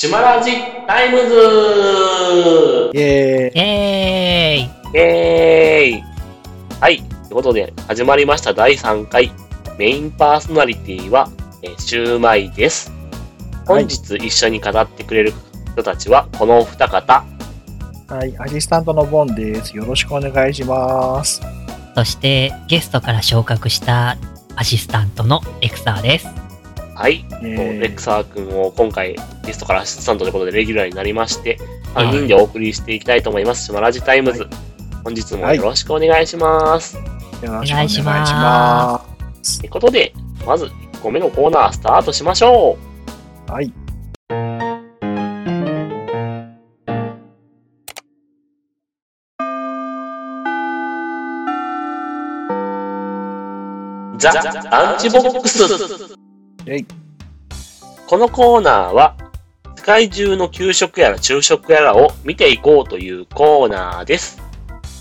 [0.00, 0.52] チマラジ
[0.86, 1.34] タイムズ
[2.94, 3.50] イェーイ。
[3.50, 6.04] イェーイイェーイ
[6.80, 6.98] はい。
[6.98, 9.32] ということで、始まりました第3回。
[9.76, 11.28] メインパーソナリティは、
[11.62, 12.92] えー、シューマイです。
[13.66, 15.32] 本日一緒に語ってくれる
[15.72, 17.24] 人たちは、このお二方。
[18.06, 19.76] はい、アシスタントのボンです。
[19.76, 21.42] よろしくお願いします。
[21.96, 24.16] そしてゲストから昇格した
[24.54, 26.47] アシスタントのレクサーです。
[26.98, 27.18] はい。
[27.18, 31.56] イェーイレックサー君を今回ゲストからアシスタントということでレギュラーになりまして、
[31.94, 33.66] 3人でお送りしていきたいと思います。
[33.66, 34.48] シマラジタイムズ。
[35.04, 36.96] 本日もよろしくお願いします。
[36.96, 37.02] よ
[37.52, 38.10] ろしくおお願いしま。
[38.12, 39.04] ま
[39.44, 40.12] すということで、
[40.44, 42.76] まず1個目のコーナースタートしましょ
[43.46, 43.66] はい。
[43.66, 43.72] う。
[54.18, 54.32] ザ・
[54.72, 56.18] アンチボックス。
[58.06, 59.16] このコーナーは、
[59.76, 64.42] 世界中の給食やら昼食やらを見ていこうというコーナーです。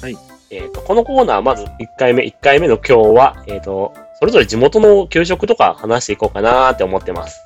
[0.02, 0.18] はい。
[0.50, 7.38] えっ、と、このコーナー、まず1回目、1回目の今日は、えっ、と、それぞれ地元の給食とか話していこうかなーって思ってます。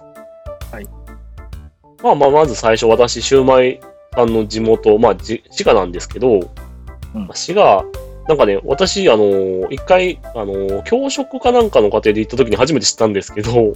[0.72, 0.88] はい。
[2.04, 3.80] まあまあ、まず最初、私、シューマイ
[4.16, 6.40] さんの地元、まあ、じ滋賀なんですけど、
[7.14, 7.84] うんまあ滋賀、
[8.28, 13.74] なんかね、私、あのー一回、あのー教職かなんかの家庭で行った時に初めて知ったんですけど、うん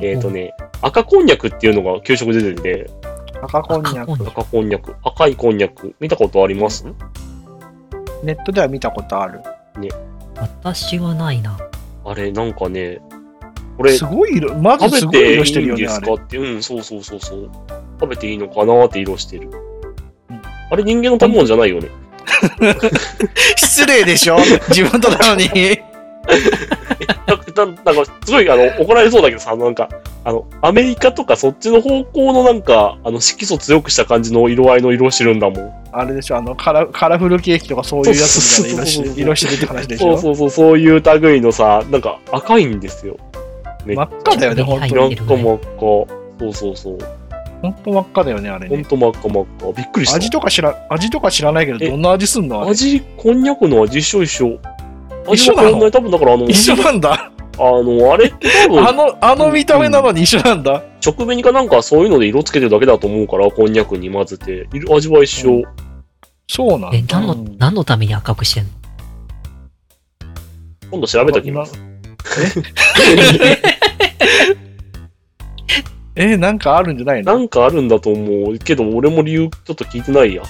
[0.00, 2.90] えっ、とね、赤こんにゃくっていうのが給食で出てて、
[3.42, 4.28] 赤こんにゃく赤こんにゃ。
[4.30, 6.86] 赤こんにゃく、赤いこんにゃく、見たことあります？
[8.24, 9.40] ネットでは見たことある。
[10.34, 11.58] 私はないな。
[12.04, 13.00] あれ、なんかね、
[13.76, 16.00] これ、すごい色、まず食すごい色してるよね、んです。
[16.00, 17.50] かって、うん、そうそうそうそう。
[18.00, 19.50] 食べていいのかなって色してる
[20.30, 20.40] うん。
[20.70, 21.88] あれ、人間の食べ物じゃないよね。
[23.56, 24.38] 失礼でしょ？
[24.68, 25.48] 自分となのに。
[27.84, 29.88] なんか、すごい、あの、怒られそうだけどさ、なんか、
[30.24, 35.72] あの、アメリカとかそっちの方向のなんか、あの、色素強くした感じの色合いの色してるんだもん。
[35.90, 36.36] あれでしょ？
[36.36, 38.84] あのカラ、カラフルケーキとかそういうやつみたいな
[39.16, 40.18] 色してるって話でしょ？
[40.18, 43.16] そうそうそう、そういう類のさ、なんか赤いんですよ。
[43.86, 45.16] 真っ赤だよね、本当に。
[45.16, 45.64] なんか真っ赤。
[45.80, 46.98] そうそうそう。
[47.62, 48.76] 本当真っ赤だよね、あれね。
[48.76, 49.72] ほんと真っ赤真っ赤。
[49.72, 50.16] びっくりした。
[50.16, 51.90] 味とか知ら、味とか知らないけど、え？
[51.90, 54.58] どんな味すんの味、こんにゃくの味一緒一緒。
[55.32, 55.90] 一緒なの？
[55.90, 57.12] 多分だからあの、一緒なんだ。
[57.12, 60.82] あの、あれって多分、あの、あの見た目なのに一緒なんだ。
[61.04, 64.68] 直紅かなんかそういうので色つけてるだけだと思うから、こんにゃくに混ぜて。
[64.72, 65.50] 色味は一緒。
[65.50, 65.64] うん
[66.50, 66.96] そうなんだ。
[66.96, 68.70] え、何の、何のために赤くしてんの？
[70.90, 71.78] 今度調べときます。
[73.38, 73.77] え、
[76.36, 77.32] なんかあるんじゃないの？
[77.32, 80.42] なんかあるんだと思うけど、俺も理由ちょっと聞いてないや。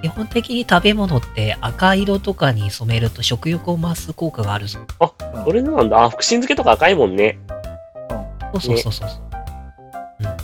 [0.00, 4.80] 基本的に食べ物って赤色とかに染めると食欲を増す効果があるぞ。
[5.44, 6.04] それなんだ。
[6.04, 7.38] あ、福神漬けとか赤いもんね。
[8.52, 9.08] そうそうそうそう。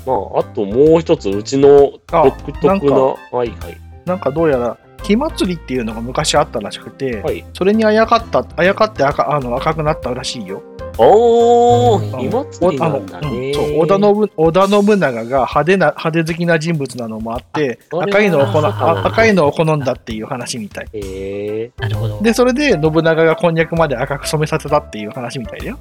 [0.07, 3.77] まあ、あともう一つ、うちのあ独特な、なんかはいはい。
[4.05, 7.45] なんかどうやら、火祭りっていうのが昔あったらしくて、はい。
[7.53, 10.63] それにあやかった、あやかって赤あの赤くなったらしいよ。
[10.99, 13.55] おー、うん火祭りあのなんだね。
[13.55, 22.21] そう織田信織田信長が派手な派手好きな人物なのもあってあ赤いのを好赤いのを好んだっていう話みたいへえなるほど。
[22.21, 25.79] でそれで信長がこんにゃくまで赤く染めさせたっていう話みたいだよ、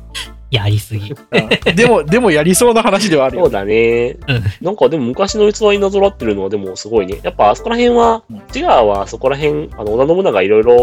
[0.52, 1.12] やりすぎ。
[1.12, 4.18] うんでもでもやりそうな話ではあるよそうだね。
[4.28, 7.20] うんなんかでも昔の器になぞらってるのはでもすごいね。
[7.24, 10.74] やっぱあそこら辺はうん、滋賀はそこら辺、あの、織田信長いろいろ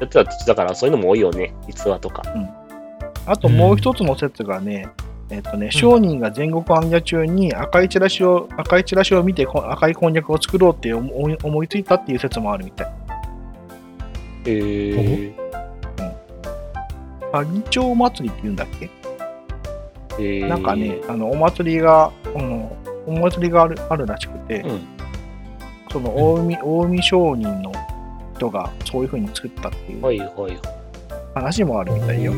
[0.00, 1.54] やってた土地だからそういうのも多いよね。
[1.68, 2.22] 逸話とか。
[3.28, 4.88] あともう一つの説がね、
[5.30, 12.86] えっとね、商人が全国行脚中に赤いチラシを赤いチラシを見てこ赤いこんにゃくを作ろうって思い思いついたっていう説もあるみたい。
[12.86, 12.92] へ
[14.46, 15.34] え
[17.30, 18.66] 萩町祭りって言うんだっ
[20.16, 20.22] け？
[20.22, 22.68] へえなんかね、あのお祭りが、うん、
[23.06, 24.80] お祭りがあるあるらしくて、うん。
[25.92, 27.72] その近江近江商人の
[28.36, 30.02] 人がそういう風に作ったっていう。
[31.34, 32.32] 話もあるみたいよ。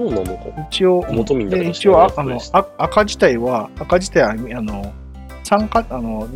[0.00, 0.68] そうなのか。
[0.70, 2.40] 一応、元民だ一応ああの
[2.78, 4.92] 赤自体は、赤自体はあの
[5.44, 6.28] 酸化あの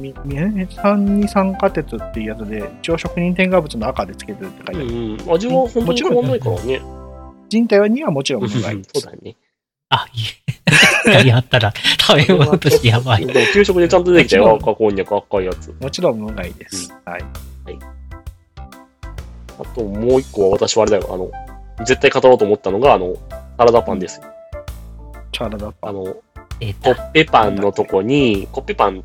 [0.82, 4.86] 酸に酸化鉄っていうやつで、一応職人添加物の赤でつけてるって書いてある。
[4.86, 5.32] うんうん。
[5.34, 6.82] 味は本当に変わんないからね。
[7.48, 9.00] 人体にはもちろんうん無害です。
[9.00, 9.36] そうだね。
[9.88, 10.18] あ、い
[10.48, 11.24] え。
[11.26, 13.26] やったら食べ物としてやばい。
[13.26, 14.58] でも給食でちゃんと出てきたよ。
[14.60, 15.74] 赤こんにゃく赤いやつ。
[15.80, 16.92] もちろん無害です。
[17.04, 17.24] はい。
[19.58, 21.08] あともう一個は私はあれだよ。
[21.12, 21.30] あの、
[21.84, 23.14] 絶対語ろうと思ったのが、あの、
[23.56, 24.26] サラダパンですよ。
[25.32, 25.90] チャラダパン。
[25.90, 26.16] あの、
[26.60, 29.04] えコッペパンのとこに、コッペパン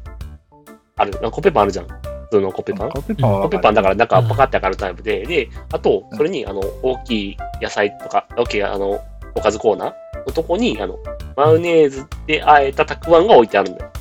[0.96, 1.88] ある、あコッペパンあるじゃん。
[1.88, 2.90] 普通のコッペパン。
[2.90, 9.00] コッペパンはコッペパンだから中パカって上がるタイプで、で、あと、それに、あの、大きい野菜とか、大きい、あの、
[9.36, 9.94] おかずコーナー
[10.28, 10.98] のとこに、あの、
[11.36, 13.92] マヨネーズで和えたたくあんが置いてあるんだよ。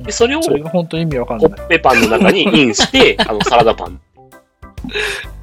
[0.00, 1.50] で、それをそれが本当に意味わかんない。
[1.50, 4.00] コッペパンの中にインして、あの、サラダパン。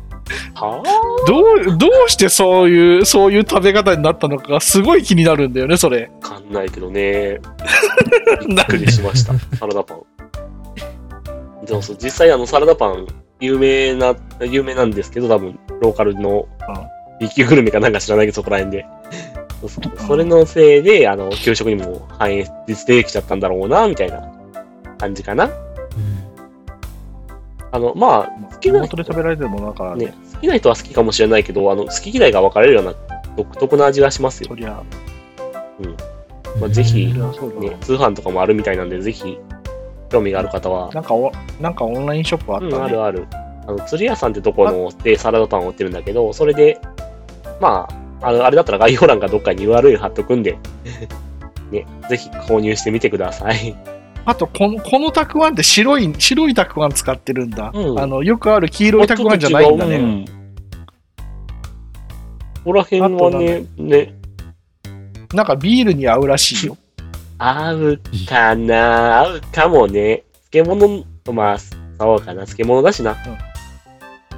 [0.53, 0.83] は
[1.27, 6.09] どう、どうしてそういう、そういう食べ方になったのかがすごい気になるんだよね、それ。
[6.21, 7.39] ぁわかんないけどね。
[8.47, 9.33] びっくりしました。
[9.57, 10.01] サラダパン。
[11.65, 13.07] でもそう、実際あの、サラダパン、
[13.39, 16.47] 有名な、有名なんですけど、多分、ローカルの
[17.19, 18.85] B 級グルメかなんか知らないけど、そこら辺で。
[19.61, 24.31] そうそううんそれのせいで、あの、給食にも反映実できちゃったんだろうな、みたいな
[24.97, 25.49] 感じかな。
[27.71, 32.93] うんあの、まあ、好きな地元で食べられてるものだからね、ね、好きな人は好きかもしれないけど、あの、好き嫌いが分かれるような
[33.37, 34.55] 独特な味がしますよそ。
[34.55, 34.83] りゃ、
[36.59, 37.13] まあぜひね、
[37.81, 39.37] 通販とかもあるみたいなんで、ぜひ、
[40.09, 41.31] 興味がある方は、なんかお、
[41.61, 42.77] なんかオンラインショップあったうん、ね。
[42.79, 43.27] あるある。
[43.67, 46.79] あの、釣り屋さんってところでサラダパンを売ってるんだけど、それで、
[47.61, 47.87] ま
[48.21, 50.57] あ、あのあれだったら概要欄かどっかに URL 貼っとくんで、
[51.71, 53.75] ね、ぜひ購入してみてください。
[54.29, 57.71] あとこの、このたくあんって白い、白いたくあん使ってるんだ。
[57.73, 59.97] うんあの、よくある黄色いたくあんじゃないんだね。
[59.97, 60.25] うん
[62.59, 64.13] ここら辺はね、ね、
[65.33, 66.77] なんかビールに合うらしいよ。
[67.39, 70.23] 合うかな合うかもね。
[70.51, 71.03] 漬物、
[71.33, 72.45] まあ、そうかな。
[72.45, 73.17] 漬物だしな。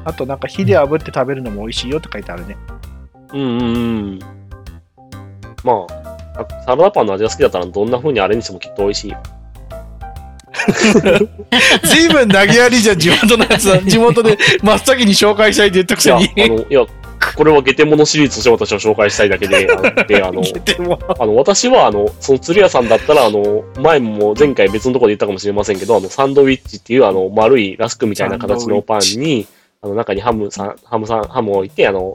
[0.06, 2.56] あとなんか火で炙って食べるのも美味しいよって書いてあるね。
[3.34, 3.72] うんうんう
[4.14, 4.20] ん。
[5.66, 9.22] まあ、サラダパンの味が好きだったらどんな風にアレンジしてもきっと美味しいよ。
[11.84, 13.80] ずいぶん投げやりじゃん、地元のやつは。
[13.84, 16.44] 地元で真っ先に紹介したいって言ったくいや、せに。
[16.44, 16.86] あの、いや、
[17.36, 20.44] これはゲテモノシリーズとして私は紹介したいだけで、ああの、
[21.20, 29.48] あの、私は、あの、その釣り屋さんだったら、あの、前も前回別のところで言ったかもしれませんけど、あの、サンドウィッチっていう、あの、丸いラスクみたいな形のパンに、
[29.82, 32.14] あの、中にハムさん、ハムさん、ハムを置いて、あの、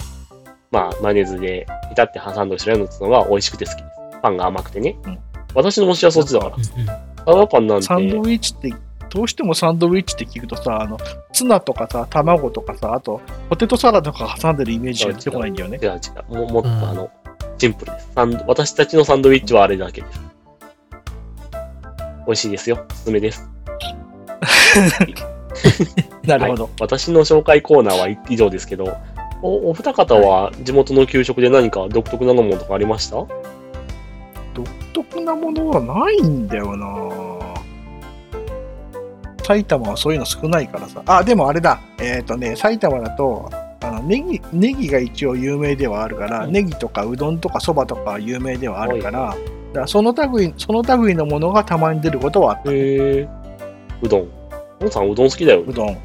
[0.70, 3.86] まあ、マヨネーズで、ピタって挟んで後ろにのが美味しくて好きです。
[4.22, 4.96] パンが甘くてね。
[5.06, 5.18] うん
[5.56, 6.56] 私の推しはそっちだから。
[7.26, 8.72] サラダパンなんて、サンドウィッチって、
[9.10, 10.96] どうしてもサンドウィッチって聞くとさ、あの、
[11.32, 13.20] ツナとかさ、卵とかさ、あと、
[13.50, 15.78] ポテトサラダとか挟んでるイメージしか出てこないんだよね。
[15.82, 15.96] 違う違
[16.30, 16.46] う。
[16.46, 17.10] ももっとうんあの、
[17.58, 18.10] シンプルです。
[18.14, 20.20] サンド私たちのサンドウィッチはあれだけです。
[22.26, 22.84] 美味しいですよ。
[22.90, 23.48] おすすめです。
[26.26, 26.64] なるほど。
[26.64, 28.96] はい私の紹介コーナーは以上ですけど、
[29.42, 33.16] おお二方は地元の給食で何か独特なものとかありました？
[33.16, 33.45] 独特
[35.26, 36.86] なものはないんだよな
[39.44, 41.02] 埼玉はそういうの少ないからさ。
[41.06, 41.80] あ、でもあれだ。
[42.00, 43.48] えっ、とね、埼玉だと、
[43.80, 52.72] あのネギ、ネギが一応有名ではあるから、うんネギとかうどんとかそばとか有名ではあるから、はだからその類、その類のものがたまに出ることはあった。
[52.72, 52.76] へ
[53.20, 53.28] え。
[54.02, 54.28] うどん。
[54.80, 55.72] おんさんうどん好きだよねう。
[55.72, 55.98] どん。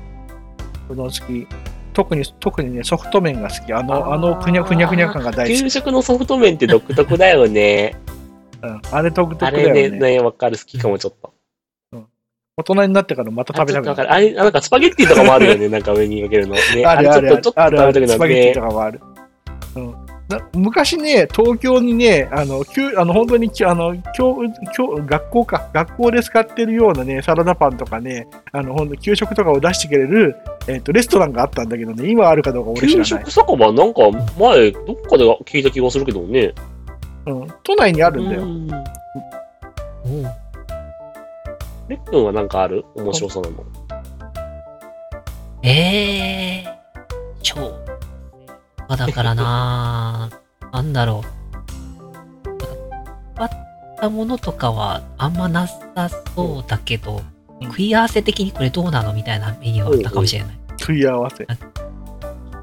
[0.90, 1.48] うどん好き。
[1.94, 3.74] 特に、特にね、ソフト麺が好き。
[3.74, 5.72] あの、あの、ふにゃふにゃふにゃ感が大好給き。
[5.72, 7.96] 食のソフト麺って独特だよね。
[8.64, 9.84] うん、あれ独特あだよね。
[9.84, 10.58] れね、ね、わかる。
[10.58, 11.34] 好きかもちょっと。
[12.58, 14.12] 大人になってからまた食べたくなる。
[14.12, 15.68] あれ、なんかスパゲッティとかもあるよね。
[15.70, 16.56] なんか上にかけるの。
[16.56, 19.02] ね、あれちょっと、ちょっと食べたくなるスパゲッティねとかもある。
[19.76, 19.96] うん
[20.32, 24.38] な昔ね、東京にね、あの、きゅあの本当にきあの教
[24.74, 30.38] 教学校か、学校で使ってるようなね、サラダパンとかね、あの、本当給食とかを出してくれる、
[30.68, 33.24] えっ、と、レストランがあったんだけどね、今あるかどうか俺知ら給ない。
[33.26, 34.02] 食酒場なんか
[34.40, 36.54] 前、どっかで聞いた気がするけどね。
[37.26, 38.42] うん、都内にあるんだよ。
[38.44, 38.68] うん
[41.88, 42.86] レックンはなんかある？
[42.96, 43.66] 面白そうなの。
[45.62, 46.72] えー、
[47.42, 47.60] 超。
[48.88, 50.30] まあだからな
[50.72, 51.22] なんだろ
[52.46, 52.48] う。
[52.48, 52.66] なんか
[53.36, 53.50] 変わっ
[54.00, 57.22] たものとかはあんまなさそうだけど、うん
[57.64, 60.58] 食い合わせ的にこれどうなのみたいなメニューはあったかもしれない。
[60.80, 61.46] 食い合わせ。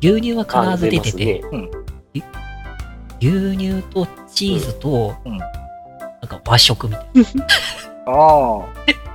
[0.00, 1.44] 牛乳は必ず出てて、
[3.20, 7.04] 牛乳とチーズと、うんなんか和食みたい
[8.06, 8.56] ああ。
[8.56, 9.08] うん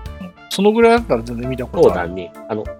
[0.53, 2.10] そのぐらいだったら全然見たことある。
[2.10, 2.31] そうだね。
[2.48, 2.72] あの、な。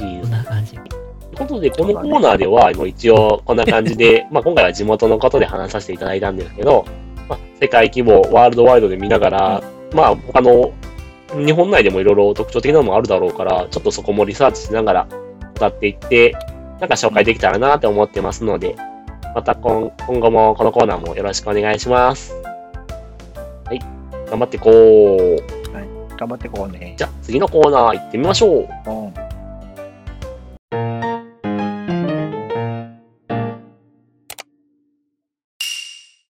[0.00, 0.72] うん、いいこんな感じ。
[0.72, 6.86] ということで、このコーナーでは、あの一応こんな感じで、 まあ今回は地元のことで話させていただいたんですけど、
[7.28, 9.62] まあ、世界規模、ワールドワイドで見ながら、
[9.94, 10.72] まあ他の、
[11.34, 15.06] 日本内でもいろいろ特徴的なのもあるだろうから、ちょっとそこもリサーチしながら
[15.58, 16.34] 語っていって、
[16.80, 18.74] なんか紹介できたらなって思ってますので、
[19.34, 22.34] また今今後もこのコーナーもよろしくお願いします。
[23.66, 23.78] はい。
[24.28, 25.60] 頑張っていこう。
[26.16, 26.94] 頑張ってこうね。
[26.98, 28.68] じゃあ次のコーナー行ってみましょう。
[28.86, 29.14] うん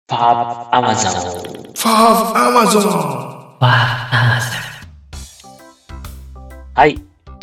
[0.06, 1.12] パーアマゾン。
[1.12, 4.40] ファーアマゾンわあ、
[6.74, 6.96] はい。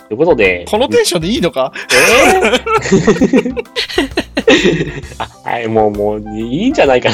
[0.07, 1.71] ということで、このテンションでいいのか？
[1.91, 3.55] えー？
[4.21, 4.23] あ
[5.43, 7.09] はい、もう、もう、いいんじゃないか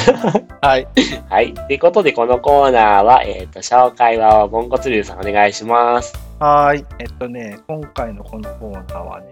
[0.60, 0.68] な。
[0.68, 0.86] はい。
[1.28, 1.52] はい。
[1.52, 6.14] ということで、このコーナーは、えっ、と、紹介は、ボンコツリュウさんお願いします。
[6.38, 6.86] はーい。
[7.00, 9.26] えっとね、今回のこのコーナーはね、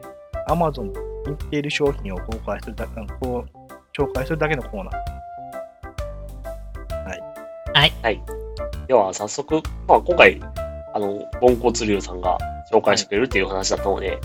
[0.48, 5.22] Amazon の気に入っている商品を公開するだけ、あのこう紹介するだけのコーナー。
[8.92, 10.38] では、早速、まあ、今回、
[10.92, 12.36] あの、ボンコツリュウさんが
[12.70, 14.18] 紹介してくれるっていう話だったので、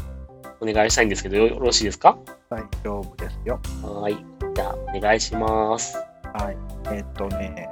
[0.60, 2.18] お願いしたいんですけど、よよろしいですか？
[2.50, 3.17] 大丈夫
[3.48, 3.90] ですよ。
[3.90, 4.18] はい。
[4.54, 5.98] じゃあ、お願いします。
[6.34, 6.58] はい。
[6.92, 7.70] えっとね、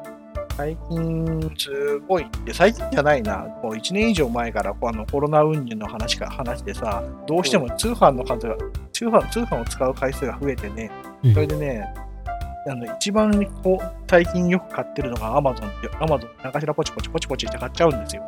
[0.55, 8.55] 最近、すごい、で最近じゃないな、もう1年以上前からこうあのコロナ運輸の話か話でさ、どうしても通販の数が、
[8.94, 10.89] 通販通販を使う回数が増えてね、
[11.24, 11.94] うんそれでね、
[12.67, 18.24] あの一番こう最近よく買ってるのが Amazon って、Amazon 何かしらポチポチポチポチって買っちゃうんですよ。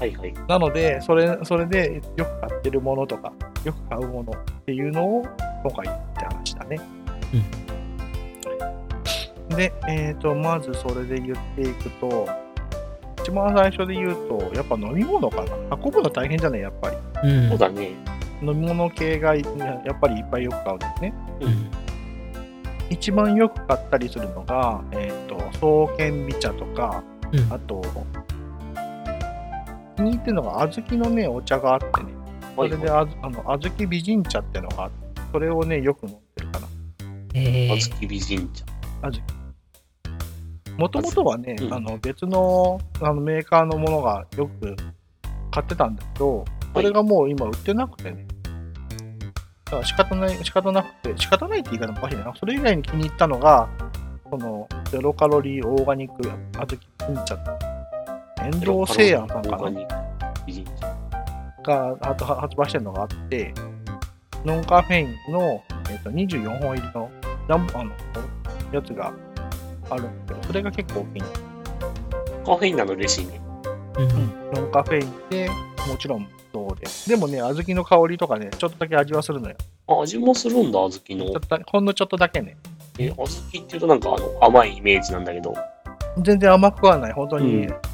[0.00, 0.34] はいはい。
[0.48, 3.32] なので、それそれでよく買ってるものとか、
[3.64, 5.22] よく買うものっていうのを
[5.62, 6.80] 今回言って話だね。
[9.50, 12.28] で、えっ、と、まずそれで言っていくと、
[13.22, 15.76] 一番最初で言うと、やっぱ飲み物かな。
[15.76, 16.96] 運ぶの大変じゃない、やっぱり。
[17.22, 17.48] うん。
[17.50, 17.90] そうだね。
[18.42, 19.42] 飲み物系がや
[19.84, 21.14] やっぱりいっぱいよく買うんですね。
[21.40, 21.70] うん。
[22.90, 27.02] 一番よく買ったりするのが、えっ、と、双剣美茶とか、
[27.32, 27.82] うんあと、
[29.96, 32.12] 気に入ってるのが小豆のね、お茶があってね、
[32.56, 35.01] それであずあの小豆美人茶ってのがあって、
[35.32, 36.68] それをね、よく飲んでるかな。
[37.34, 38.64] えー、あずき美人茶。
[40.76, 44.76] もともとはね、うんあの別のあのメーカーのものがよく
[45.50, 48.26] 買ってたんだけど、それがもう今売ってなくてね。
[49.64, 52.32] だから仕方ない、仕方なくて、仕方ないって言い方もおかしいな。
[52.36, 53.68] それ以外に気に入ったのが、
[54.24, 57.36] このゼロカロリーオーガニック小豆美人茶。
[58.44, 59.70] 遠藤製庵さんかな。
[61.62, 63.54] があとは発売してるのがあって、
[64.44, 67.10] ノンカフェインの、えー、と24本入りの
[67.46, 67.92] ジャンあの
[68.72, 69.12] やつが
[69.90, 71.24] あるんだけど、それが結構大きいん
[72.44, 73.40] カフェインなの嬉しいね。
[73.98, 74.52] うん。
[74.52, 75.48] ノンカフェインで、
[75.88, 76.86] もちろんそうで。
[77.08, 79.56] でもね、小豆の香りとかね、ちょっとだけ味はするのよ。
[79.86, 81.40] あ、味もするんだ、小豆のちょっ。
[81.40, 82.56] とだほんのちょっとだけね。
[82.98, 85.54] え、小豆っていうとなんかあの甘いイメージなんだけど。
[86.18, 87.12] 全然甘くはない。
[87.12, 87.91] 本当に、うん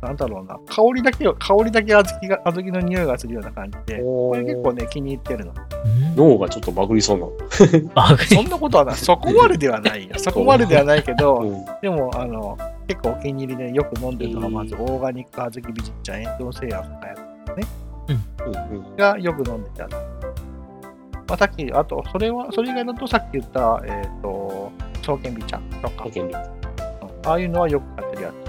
[0.00, 0.58] なんだろうな。
[0.66, 5.52] 香りだけを、香りだけ小豆が、小豆の匂いがするような感じで、これ結構ね、気に入ってるの。
[5.52, 7.26] うん脳がちょっとバグりそうな。
[7.94, 8.96] バグそんなことはない。
[8.96, 10.14] そこまでではないよ。
[10.18, 11.64] そこまでではないけど、うん。
[11.80, 17.14] でも、あの、結構お気に入りでよく飲んでるのが、まず、えオーガニック小豆美人茶、遠藤製薬のや
[18.08, 19.88] うんうんつがよく飲んでた。
[19.88, 26.36] まあ、さっき、あと、それは、それ以外だとさっき言った、えっ、と、双剣美茶とか保、険料
[27.26, 28.47] ああいうのはよく買ってるやうん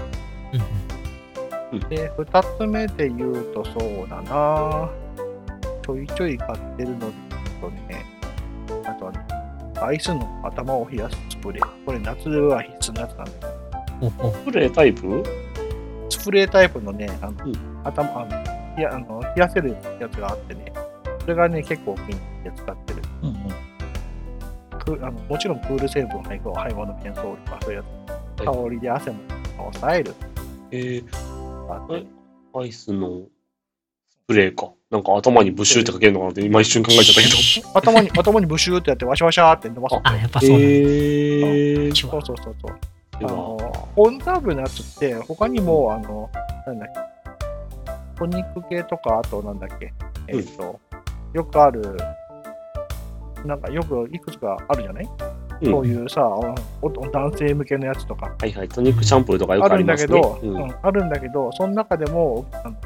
[1.78, 1.88] つ。
[1.88, 3.70] で、二つ目で言うと、そ
[4.04, 4.90] うだな
[5.84, 7.00] ちょいちょい買ってるの
[7.60, 8.04] とね、
[8.84, 9.26] あとはね、
[9.80, 11.84] アイスの頭を冷やすスプレー。
[11.84, 13.32] これ夏は必須のやつなんだ
[14.00, 15.24] けどスプレータイプ？
[16.08, 18.30] スプレータイプのね、あの、うん頭、あの、
[18.76, 20.72] 冷やあの冷やせるやつがあってね、
[21.20, 23.00] それがね、結構お気に入りで使ってる。
[24.96, 27.84] くあのもちろんクール成分配合、配合のメンソールとかそういうや
[28.38, 29.18] つ、は香りで汗も
[29.58, 30.14] 抑える。
[30.72, 31.04] えー、
[31.74, 32.06] あえ
[32.54, 33.26] アイスの
[34.08, 34.72] スプレーか。
[34.90, 37.70] なんか頭にブシューってかけるのかなって今一瞬考えちゃったけど。
[37.78, 40.00] 頭に、頭にブシューってやって、ワシャワシャーって伸ばす。
[40.02, 40.60] あ、やっぱそうなん
[41.90, 41.96] だ。
[41.96, 42.90] そうそうそうそう。
[43.12, 46.28] あの、コーンターブのやつって、他にも、あの、
[46.66, 49.92] なんだっけ、トニック系とか、あとなんだっけ、
[50.26, 50.80] えっ、と、
[51.32, 51.96] よくある、
[53.44, 56.22] なんかよくいくつかあるじゃない、うんそういうさ
[56.82, 58.34] 男性向けのやつとか。
[58.38, 60.20] はいはい、トニックシャンプーとかよくあるんありますね。
[60.20, 62.76] だけど、あるんだけど、その中でもあの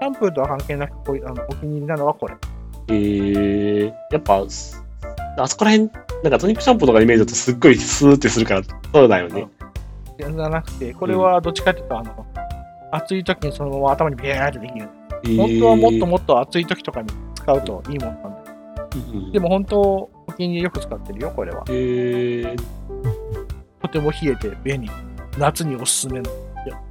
[0.00, 2.34] シャンプーとは関係なくこういうあのお気に入りなのはこれ。
[2.88, 4.82] えー、やっぱ、す
[5.38, 5.90] あそこら辺、
[6.22, 9.48] なんかトニックシャンプーとかのイメージだとすっごいスーってするから、そうだよね。
[10.18, 12.26] じゃなくて、これはどっちかっていうと、あの
[12.92, 14.88] 暑い時にそのまま頭にビャーってできる。
[15.24, 15.36] えー。
[15.36, 18.39] 本当はもっともっと暑い時とかに使うといいものなんだ
[19.32, 21.64] でも本当、お気に入りよく使ってるよ、これは。
[21.68, 22.56] えー、
[23.82, 24.90] とても冷えて便利。
[25.38, 26.30] 夏におすすめの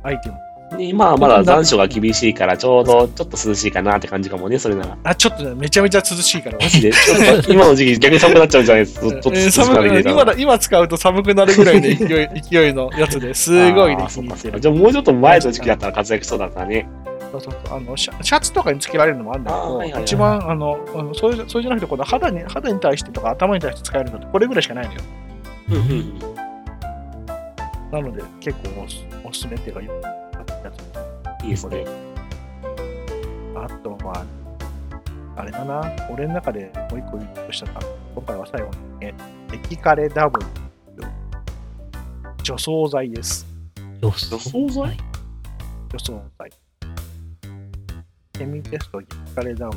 [0.04, 0.36] アイテム。
[0.78, 4.98] 今はまだ残暑が厳しいから、ちょうどちょっと涼しいかなって感じかもね、それなら。
[5.04, 6.60] あ、ちょっとね、めちゃめちゃ涼しいから。
[6.60, 8.86] マジで、ちょっと今の時期逆に寒くなっちゃうんじゃない？
[8.86, 9.08] ですか。
[9.10, 14.08] ちょっと寒くなり入れたら今だ今使うと寒くなるぐらいの勢い勢いのやつですごいね。
[14.08, 16.88] じゃあもうちょっと前の時期だったら活躍しそうだったね。
[17.32, 25.02] そうそうそうあのシャシャツとかにつけられるのもあるんだけど、はいはいはい一番あのあのそれそれじゃなくてこの肌に肌に対してとか頭に対して使えるのってこれぐらいしかないのよ。
[25.70, 26.20] うん。
[27.92, 29.94] なので結構おすおすすめっていうかよ
[30.64, 31.44] やつ。
[31.44, 31.86] いいですね。
[33.56, 34.26] あとは、
[35.36, 37.82] あれだな、俺の中でもう一個言うとしたら、
[38.16, 39.14] 今回は最後にね、
[39.52, 40.46] 激カレ W
[42.44, 43.46] 除草剤です。
[44.02, 44.98] 除除草剤？
[45.90, 46.52] 除草剤。
[48.40, 49.60] セミテスト激カレ W53%。
[49.66, 49.76] よ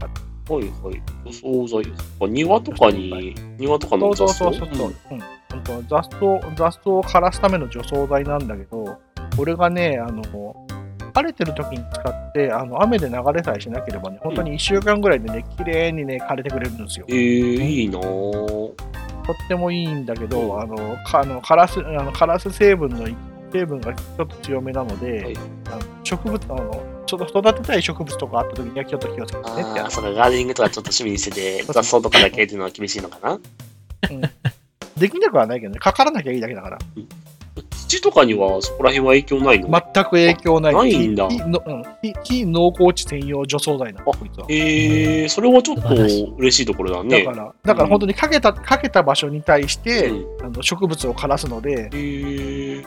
[0.00, 0.10] かっ
[0.46, 1.02] たはいはい。
[1.26, 2.26] 除草剤ですか。
[2.26, 4.44] 庭とかに、庭とかのそう雑草？
[4.44, 4.94] そうそうそう。
[5.10, 5.20] うん。
[5.50, 8.98] 本当雑草、雑草を枯らすための除草剤なんだけど、
[9.36, 10.22] これがね、あの、
[11.12, 17.04] 晴れてる時に使って、あの雨で流れさえしなければね、本当に1週間ぐらいでね、綺麗にね、枯れてくれるんですよ。
[17.10, 17.16] えー、
[17.62, 18.02] いいなぁ。
[18.02, 18.74] と
[19.32, 23.06] ってもいいんだけど、うんあの、かあのカラス、あのカラス成分の
[23.52, 25.36] 成分がちょっと強めなので、はい。
[25.66, 33.32] あの植物、あの、ちょっと育てたい植物とかあった時にはちょっと気をつけてねってああ、そうか、ガーデニングとかちょっと趣味にしてて、雑草とかだけっていうのは厳しいのかな？
[34.10, 34.20] うん。
[34.96, 36.78] できなくはないけどね、かからなきゃいいだけだから。
[37.88, 40.74] 土とかにはそこら辺は影響ないの、全く影響ない。
[40.74, 41.28] ないんだ。
[41.28, 41.82] 非のうん。
[42.02, 44.46] 非非濃厚地専用除草剤なの、こいつは。
[44.50, 45.88] えー、それはちょっと
[46.36, 47.24] 嬉しいところだね。
[47.24, 50.46] だから、だから本当にかけた、かけた場所に対して、うん。
[50.46, 52.86] あの植物を枯らすので、えー、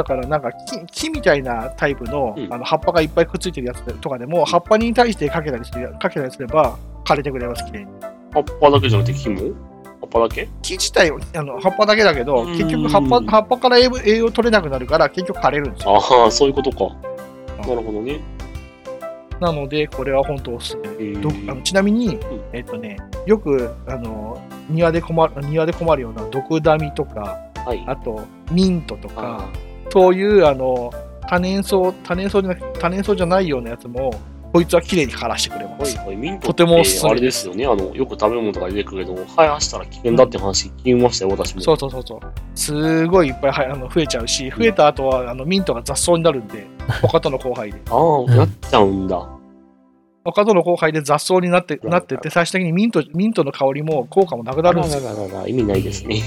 [0.00, 7.90] だからなんか木木みたいなタイプの,、うんあの葉っぱがいっぱいくっついてるやつとかでも、葉っぱに対してかけたりするかけたりすれば枯れてくれます、きれいに。
[8.32, 9.40] 葉っぱだけじゃなくて木も？
[10.00, 10.48] 葉っぱだけ？
[10.62, 15.96] 木自体はあの葉っぱだけだけど、うん結局葉っぱ葉っぱから栄養栄養取れなくなるから、結局枯れるんですよ。
[15.96, 16.96] ああ、そういうことか。
[17.58, 18.20] なるほどね。
[19.38, 20.88] なので、これは本当おすすめ。
[20.88, 22.18] あのちなみに、
[22.54, 24.40] えっとね、よくあの
[24.70, 27.84] 庭で困る庭で困るような毒ダミとか、はい。
[27.86, 29.48] あとミントとかあ、
[29.90, 30.92] そういうあの
[31.28, 34.10] 多年草、多年草じゃなく多年草じゃないようなやつも、
[34.52, 35.96] こいつはきれいに枯らしてくれます。
[35.96, 36.16] はいはい。
[36.16, 37.66] ミントとってあれですよね。
[37.66, 41.60] あの、よく食べ物とか出てくるけど、生やしたら危険だって話聞きましたよ、私も。
[41.60, 42.20] そうそうそうそう。
[42.56, 46.66] すごいいっぱいはあの増えちゃうし、増えた後はあのミントが雑草になるんで、
[47.02, 47.80] 他との交配で。
[47.90, 49.28] ああ、なっちゃうんだ。
[50.24, 55.46] 他との交配で雑草になってうんなってって、最終的にミントミントの香りも効果もなくなるんですよ。
[55.46, 56.20] 意味ないですね。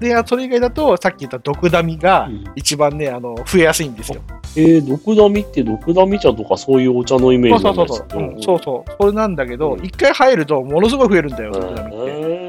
[0.00, 2.44] で、それ以外だと、さっき言った毒ダミがうん。
[2.54, 4.20] 一番ね、あの増えやすいんですよ。
[4.56, 9.84] えー、毒ダミって毒ダミ茶とかそういうお茶のイメーそうジそうそうそう、なんですけどうん、そうそう、それなんだけど、うん。
[9.84, 12.47] 一回入るとものすごい増えるんだよ、毒ダミって。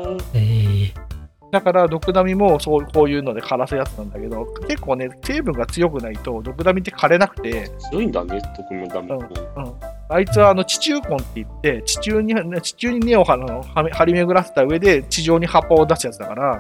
[1.52, 9.12] だから、毒ダミもそうこういうので枯らすやつなんだけど、結構ね、成分が強くないと、毒ダミって枯れなくて、強いんだね、毒のダミ。
[9.12, 16.60] うんあいつはあの地中根って言って、地中にね地中に根を張り巡らせた上で、地上に葉っぱを出すやつだから。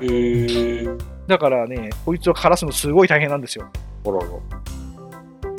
[1.25, 3.67] だからね、こいつを枯らすのすごい大変なんですよ。
[4.03, 4.27] ほらら。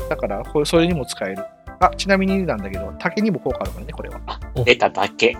[0.08, 1.44] だから、これそれにも使える。
[1.80, 4.20] あ、ちなみになんだけど、竹にも効果あるからね、これは。
[4.64, 5.36] 出た竹。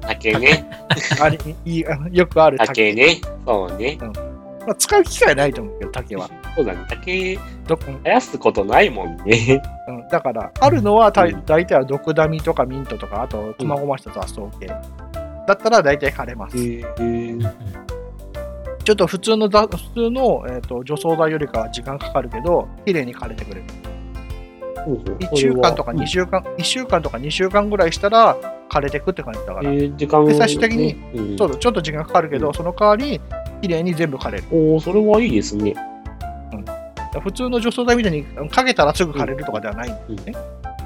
[0.00, 0.70] 竹ね。
[1.20, 2.68] あれいいよくある竹。
[2.68, 3.20] 竹ね。
[3.46, 3.98] そうね。
[4.66, 6.28] まあ、使う機会ないと思うけど、竹は。
[6.54, 6.80] そうだね。
[6.88, 9.62] 竹どうん生やすことないもんね。
[9.88, 14.66] うん、だから、あるのはたうん大体は毒ダミとかミントとか、あと、くまごました雑草系。
[14.66, 16.58] だったら大体枯れます。
[16.58, 17.52] へー。
[18.84, 23.64] ちょっと普通のざ普通の、えー、と除草剤よりかは時間かかるけど、綺麗に枯れてくれる。
[24.88, 28.36] ほうほう1週間とか2それは週間、1週間とか2週間ぐらいしたら
[28.70, 33.20] 枯れてくって感じだから、えー、時間で最終的にうんそうちょっと時間かかるけど、うんその代わり、
[33.60, 34.44] 綺麗に全部枯れる。
[34.50, 35.74] おーそれはいいですね。
[37.22, 40.34] 普通の除草剤みたいにかけたらすぐ枯れるとかではないんだよね。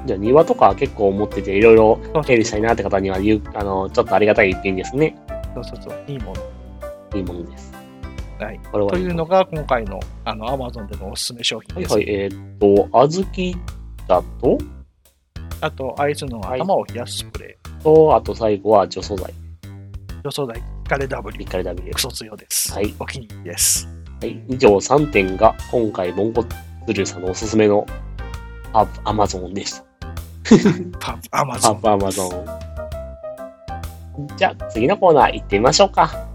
[0.05, 5.15] じゃあ庭とか結構持ってていろいろ整理したいなって方には言うあのちょっとありがたい一品ですね。
[5.53, 7.17] そうそうそう、いいもの。
[7.17, 7.73] いいものです。
[8.39, 11.93] はい、というのが今回のあの Amazon でのおすすめ商品です。
[11.93, 13.55] はいはい、えーっと、小豆
[14.07, 14.57] だと、
[15.61, 19.33] あと、アイスの頭を冷やすスプレー、と、あと最後は除草剤。
[20.23, 22.01] 除草剤、ガレ W リ、カルダビルク。
[22.01, 22.73] ソ強です。
[22.73, 23.87] はいお気に入りです。
[24.21, 27.85] はい、以上3点が今回、ボンコツルーさんのおすすめの
[28.73, 29.83] アアマゾンでした。
[30.99, 31.75] パアマアゾン。
[31.77, 32.63] ップアマゾン。
[34.37, 36.32] じゃあ次のコーナー行ってみましょうか。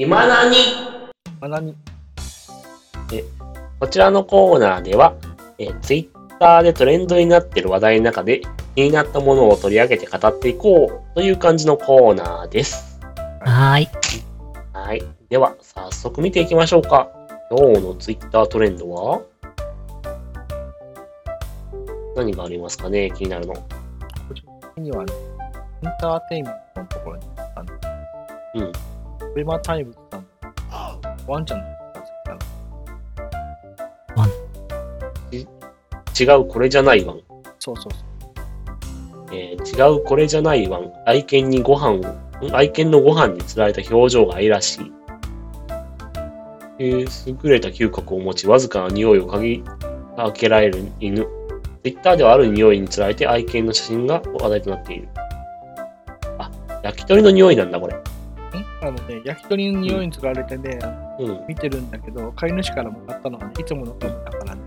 [0.00, 0.56] 今何
[1.40, 1.74] まなに
[3.80, 5.16] こちらのコーナーでは、
[5.58, 8.42] えー、Twitter でトレンドになっている話題の中で
[8.76, 13.00] 気になったものを取り上げて語っていこうという感じのコーナーです。
[13.40, 13.88] はーい。
[14.72, 15.02] はい。
[15.28, 17.08] では、早速見ていきましょうか。
[17.50, 19.20] 今日の Twitter トレンドは？
[22.14, 23.10] 何がありますかね？
[23.16, 23.54] 気になるの。
[23.54, 23.60] 個
[24.32, 24.44] 人
[24.76, 25.12] 的にはね、
[25.82, 27.24] エンターテインメントのところに
[27.56, 27.74] あの、
[28.54, 28.72] うん。
[29.34, 32.38] アベマタイムズさんのワンちゃんのやつが好
[35.30, 37.20] きなの違うこれじゃないワン。
[37.60, 39.34] そうそうそう。
[39.34, 40.92] えー違うこれじゃないワン。
[41.06, 44.92] 愛犬にご飯を、ん愛犬のご飯に釣られた表情が愛らしい。
[46.80, 49.64] えー優れた嗅覚を持ち、わずかな匂いを嗅ぎ
[50.16, 51.26] 分けられる犬。
[51.82, 55.08] Twitter ではある匂いにつられて愛犬の写真が話題となっている。
[56.38, 56.50] あ、
[56.82, 57.94] 焼き鳥の匂いなんだ、これ。
[58.84, 60.78] んあのね、焼き鳥の匂いにつられてね、
[61.18, 61.44] うん。
[61.48, 64.60] 見てるんだけど、飼い主からもらったのはね、いつものガムだからね。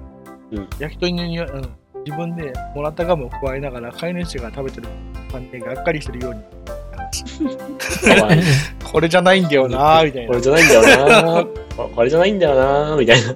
[0.51, 1.69] うん焼き鳥の匂い、うん、
[2.05, 4.87] 自分でもらったガムを加えながら、飼い主が食べてる
[5.31, 6.41] 感じががっかりしてるように。
[8.83, 10.27] これじゃないんだよなーみたいな。
[10.27, 11.43] これじゃないんだよな
[11.75, 13.27] ここれじゃないんだよなみたいな。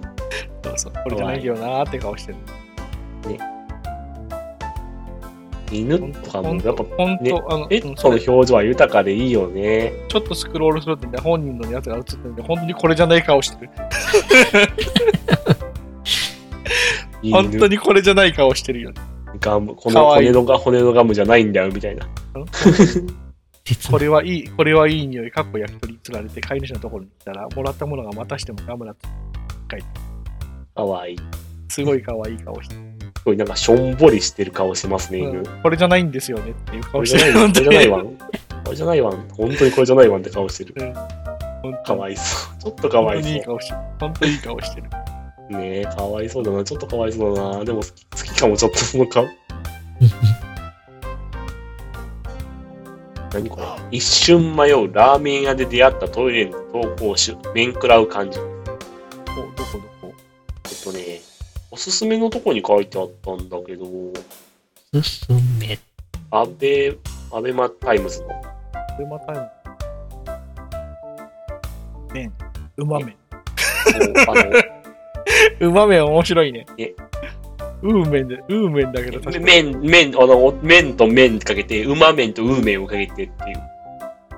[0.63, 2.37] そうそうこれじゃないんだよなーって顔してる。
[5.71, 9.93] 犬とかも、やっぱ、ほんと、ねあの、ペットの表情は豊かでいいよね。
[10.07, 13.71] ちょっとスクロールするとね、本人のやつが映ってるんで、本当にこれじゃない顔してる。
[17.31, 17.75] 本当に。
[17.75, 19.01] にこれじゃない顔してるよね。
[19.39, 22.07] ガム、こかわいいの骨のが骨のガムじゃないんだよ、みたいな。
[23.63, 29.07] 実 これはいい、これはいい匂い、かっこ焼き鳥につられて飼い主のところに来たら、もらったものがまたしてもガムだって、
[30.75, 31.17] かわいい。
[31.69, 32.84] すごい可愛い顔して
[33.25, 35.39] ごいなんかしょんぼりしてる顔してますね、犬。
[35.39, 37.33] うんこれじゃないんですよねっていうこ顔してる。
[37.33, 38.03] れじゃないわ。
[38.03, 39.11] これじゃないわ。
[39.11, 39.49] これじゃないわ。
[39.51, 40.93] 本当にこれじゃないわって顔してる。
[41.63, 42.63] 本当かわいそう。
[42.63, 43.79] ちょっとかわい本当にいいそ顔してる。
[43.99, 44.89] 本当にいい顔してる。
[45.49, 45.53] う。
[45.53, 46.63] ねえ、かわいそうだな。
[46.63, 47.65] ちょっとかわいそうだな。
[47.65, 49.25] でも好き好きかも、ちょっとその顔。
[53.33, 53.65] 何これ？
[53.91, 58.39] 一瞬迷うラーメン屋で出会ったトイレの投稿手、面食らう感じ。
[58.39, 58.57] おどこ
[59.55, 59.79] どこ
[61.75, 63.85] おすすめのとこに書いてあったんだけど、
[65.03, 65.77] 進め。
[66.31, 66.95] アベ、
[67.33, 68.29] アベマタイムズの。
[68.97, 69.49] ルマタイム。
[72.13, 72.33] 麺。
[72.77, 73.13] うま麺。
[74.25, 74.33] あ
[75.59, 76.65] の、 うま麺面白いね。
[76.77, 76.93] え
[77.81, 79.43] うー麺で、うー麺だけど確かに。
[79.43, 83.29] 麺、麺、あの、麺と麺かけて、うま麺とう麺をかけてっていう、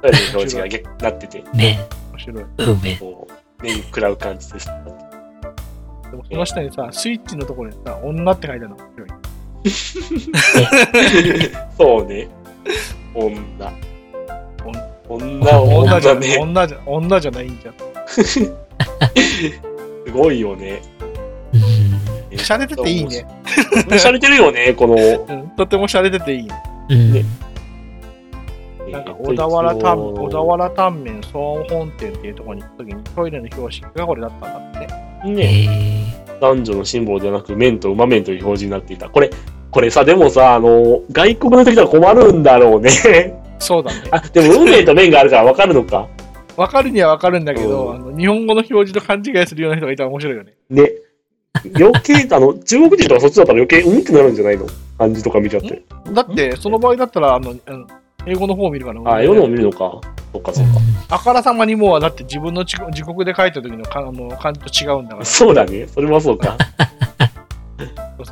[0.01, 1.77] 表示が逆になってて、め、
[2.13, 2.43] 面白い。
[2.43, 2.47] う
[2.83, 2.95] め。
[2.95, 4.67] こう、麺食らう感じです。
[6.11, 8.77] でもその下にさ、スイッチのところにさ、女って書いてあるの。
[11.77, 12.27] そうね。
[13.13, 13.37] 女。
[15.09, 16.37] 女、女じゃ女ね。
[16.37, 17.73] 女じゃ女じゃないんじゃん。
[18.07, 18.53] す
[20.13, 20.81] ごいよね。
[21.53, 21.59] うん。
[22.37, 23.25] 洒落てていいね。
[23.97, 24.95] しゃれてるよね、この。
[24.95, 24.97] う
[25.33, 26.53] ん、とても洒落てていいね。
[26.89, 27.13] うん。
[27.13, 27.23] ね
[28.91, 35.33] なんかえー小田原タン、小田原タンメン総本店っていうところに行った時にトイレの表紙がこれだったんだってね。
[35.33, 39.09] ね、え男女のシンボルではなく、麺と馬麺という表示になっていた。
[39.09, 39.29] これ、
[39.71, 42.89] これさ、でもさ、あの、外国の人来たら困るんだろうね。
[43.59, 44.07] そうだね。
[44.11, 46.07] あ、でも、運麺と麺があるから分かるのか。
[46.55, 50.53] わかるにはわかるんだけど、うんあの日本語の表示と勘違いするような人がいたら面白いよね。
[50.69, 50.91] ね。
[51.75, 54.65] 余計、あの、中国人とかそっちだったら余計、うんってなるんじゃないの？
[54.97, 55.83] 漢字とか見ちゃって。
[56.11, 57.87] だって、その場合だったら、あの、うん
[58.27, 59.01] 英語の方を見るから。
[59.13, 60.01] あ、世のを見るのか。
[60.33, 60.79] そっかそっか。
[61.09, 65.25] あからさまにもう、だって自分のち自国で書いた時のかあの漢字と違うんだから。
[65.25, 65.87] そうだね。
[65.87, 66.57] それはそうか。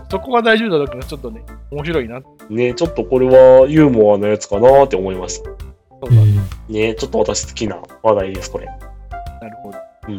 [0.09, 2.21] そこが大丈夫だから、ちょっとね、面白いな。
[2.49, 5.49] ね、ちょっとこれはユーモアのやつかなって思いました。
[5.49, 6.35] そうだうん。
[6.73, 8.65] ね、ちょっと私好きな話題です、これ。
[8.65, 9.77] なるほど。
[10.09, 10.15] うん。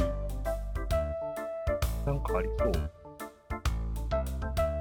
[2.06, 2.72] なんかありそう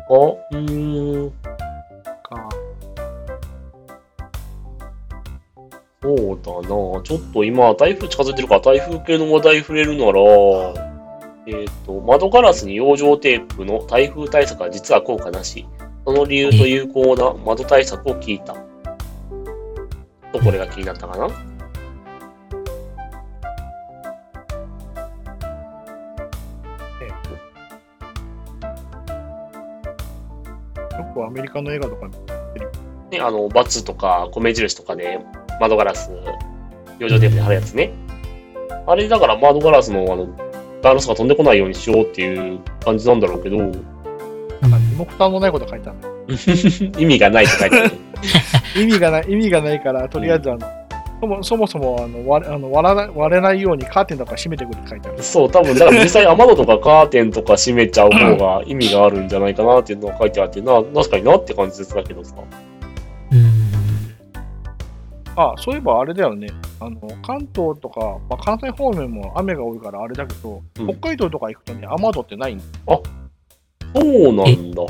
[0.08, 1.32] あ、うーん。
[2.24, 2.50] か。
[6.06, 7.02] そうだな。
[7.02, 10.22] ちょっと今、台風近づいてるから、台風系の話題触れるなら、
[11.48, 15.66] えっ、と、窓ガラスに養生テープの台風対策は実は効果なし。
[16.06, 18.54] その理由と有効な窓対策を聞いた。
[20.32, 21.26] と、これが気になったかな？
[21.26, 21.34] よ
[31.16, 32.16] くアメリカの映画とかで
[33.18, 35.20] ね、あの、バツとか米印とかで
[35.60, 36.12] 窓ガラス、
[37.00, 37.92] 養生テープで貼るやつね。
[38.88, 40.28] あれだから窓ガラスのあの、
[40.82, 43.72] ガラスが飛んでこないようにしようっていう感じなんだろうけど、なん
[44.72, 46.16] か身も蓋もないこと書いてあるの。
[47.00, 47.92] 意味がないって書いてある。
[48.82, 50.60] 意味がない、意味がないから、とりあえずあの、
[51.22, 55.24] そもそもそもあの割れあの割らない割れないようにカーテンとか閉めてくるって書いてある。
[55.24, 62.36] そう、多分、だから実際雨戸とかカーテンとか閉めちゃう方が意味があるんじゃないかなっていうのが書いてあって、な、確かになって感じですだけどさ。
[65.36, 65.44] うん。
[65.44, 66.48] あ、そういえばあれだよね。
[66.80, 73.02] あの関東とか、まあ、関西方面も雨が多いからあれだけど、うん北海道とか行くとね、雨戸ってないんそ
[74.30, 74.84] うなんだ。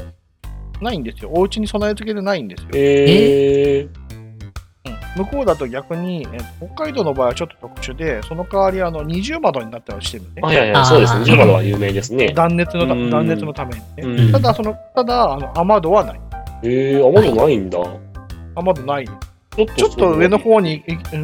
[0.81, 1.31] ないんですよ。
[1.34, 2.69] お家に備え付けでないんですよ。
[2.73, 4.25] えー、うん
[5.15, 10.41] 向こうだと逆に、え北海道の場合はちょっと特殊で、その代わりあの二重窓になったりしてるのね。
[10.41, 11.25] はいはいはい、あーそうですね。
[11.25, 12.34] ジマドは有名ですね。
[12.34, 13.86] 断熱の断熱のためにね。
[14.25, 16.21] うんただ、その、ただ、あの雨戸はない。
[16.63, 17.79] えー、雨戸ないんだ。
[18.55, 19.08] 雨戸ない。
[19.56, 20.84] ちょっと上の方に、い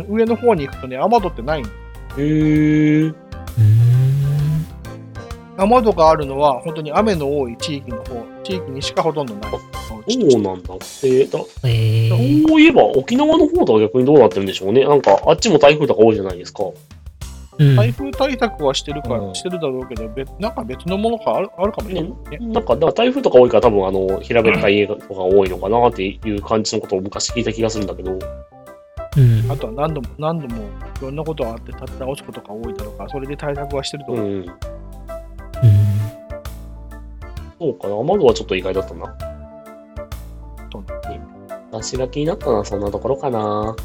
[0.10, 1.70] 上の方に行くとね、雨戸ってないの。
[2.17, 4.65] へー、うん。
[5.58, 9.52] 雨戸があるのは、本当に雨の多い地域の方、地域にしかほとんどない。
[9.52, 10.74] そうなんだ。
[10.74, 14.84] えー、だえー、そういえば、沖縄の方とは逆にどうなってるんでしょうね。
[14.84, 16.63] なんか、あっちも台風とか多いじゃないですか。
[17.62, 17.76] うん。
[17.76, 22.54] 台風対策はしてるから、うんしてるだろうけど、別なんか別のものがあるあるかもしれないね。
[22.54, 28.12] なんか、だから台風とか多いから多分、あの、平べったい映画とか多いのかなっていう感じのことを昔聞いた気がするんだけど。
[28.13, 30.67] うんあとは何度も何度もい
[31.02, 34.26] ろんなことがあって立て直すことが多いだろうから、それで対策はしてると思う。
[34.26, 34.36] うん。
[34.36, 34.45] うん。
[37.60, 37.95] そうかな。
[37.97, 39.13] 雨戸はちょっと意外だったな。
[40.71, 41.21] そうね
[41.71, 43.76] 私が気になったのはそんなところかな。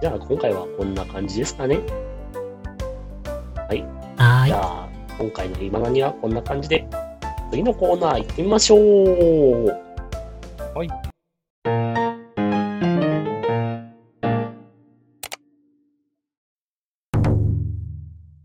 [0.00, 1.78] じゃあ、今回はこんな感じですかね。
[3.68, 4.52] はじーい。
[4.52, 6.88] ゃあ、今回の今何はこんな感じで、
[7.50, 9.66] 次のコーナー行ってみましょう。
[10.74, 10.88] はい。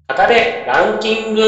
[0.08, 1.42] 語れランキング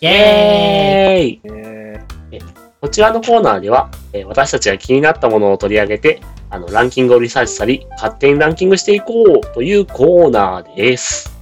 [0.00, 2.00] イェーイイェーイ
[2.32, 2.38] え
[2.80, 6.20] こちらのコーナーでは、えー私たちが気になったものを取り上げて、
[6.50, 11.32] あの、ランキングをリサーチしたり、勝手にランキングしていこうというコーナーです。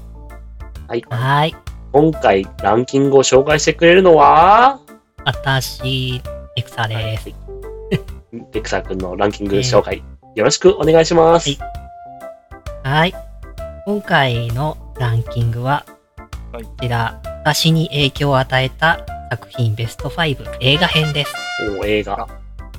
[0.88, 1.04] はい。
[1.08, 1.56] はーい。
[1.92, 4.80] 今回、ランキングを紹介してくれるのは、
[5.24, 6.22] 私、
[6.56, 7.30] エクサです。
[8.52, 10.02] ベクサー君のランキング紹介、
[10.36, 11.50] よろしくお願いします。
[12.84, 13.14] はい。
[13.84, 15.84] 今回のランキングは、
[16.52, 21.34] はいこちら、私に影響を与えた作品ベスト5映画編です。
[21.80, 22.28] お映画。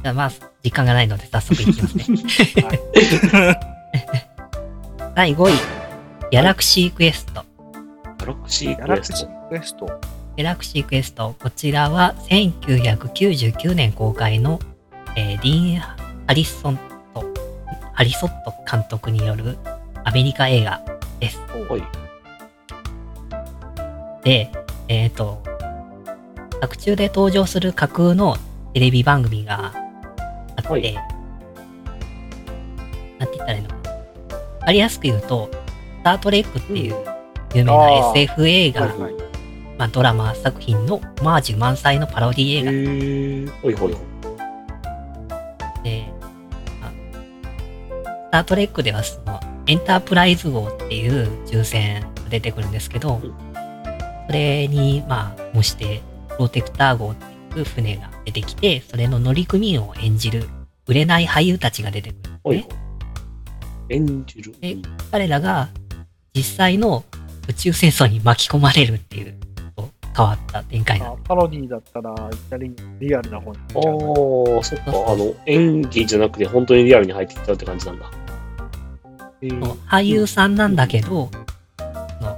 [0.03, 0.31] じゃあまあ、
[0.63, 2.05] 時間がないので早速いきますね。
[5.13, 5.53] 第5位、
[6.31, 7.45] ギャラクシークエスト。
[8.17, 9.27] ギャラクシーギャラクエスト。
[9.27, 9.85] ークエスト。
[10.37, 11.35] ギャラクシークエスト。
[11.39, 14.59] こちらは1999年公開の、
[15.15, 16.77] えーディーン・ハリソン
[17.13, 17.23] と、
[17.93, 19.59] ハリソット監督による
[20.03, 20.81] アメリカ映画
[21.19, 21.39] です。
[21.69, 21.83] はい。
[24.23, 24.51] で、
[24.87, 25.43] えっ、と、
[26.59, 28.37] 作中で登場する架空の
[28.73, 29.73] テレビ番組が
[30.55, 30.93] あって、はい
[33.19, 33.91] なんて言ったらいいのかな。
[33.91, 36.95] わかりやすく言うと、スター・トレックっていう
[37.53, 39.13] 有名あなー SF 映画、はいはい。
[39.77, 43.51] まあ、ドラマ作品のオマージュ満載のパロディ映画。
[43.61, 45.83] ほいほいほい。
[45.83, 46.07] で、
[46.81, 46.91] まあ
[48.27, 53.33] スター・トレックではそのエンタープライズ号っていう銃船が出てくるんですけど、うん
[54.27, 60.47] それにまあ模してプロテクター号って船が出てきてそれの乗組員を演じる
[60.87, 62.15] 売れない俳優たちが出てく
[62.49, 62.67] るね。
[63.89, 64.55] 演じる？
[64.61, 64.77] え
[65.11, 65.69] 彼らが
[66.33, 67.03] 実際の
[67.49, 69.35] 宇宙戦争に巻き込まれるっていう
[69.75, 74.83] と変わった展開なパロディだったら、いきなりリアルな方にああ、そっか。
[74.87, 78.11] あの、演技じゃなくて本当にリアルに入ってきたって感じなんだ。
[79.41, 81.29] えす、ー俳優さんなんだけど、
[81.77, 81.85] そ
[82.23, 82.37] の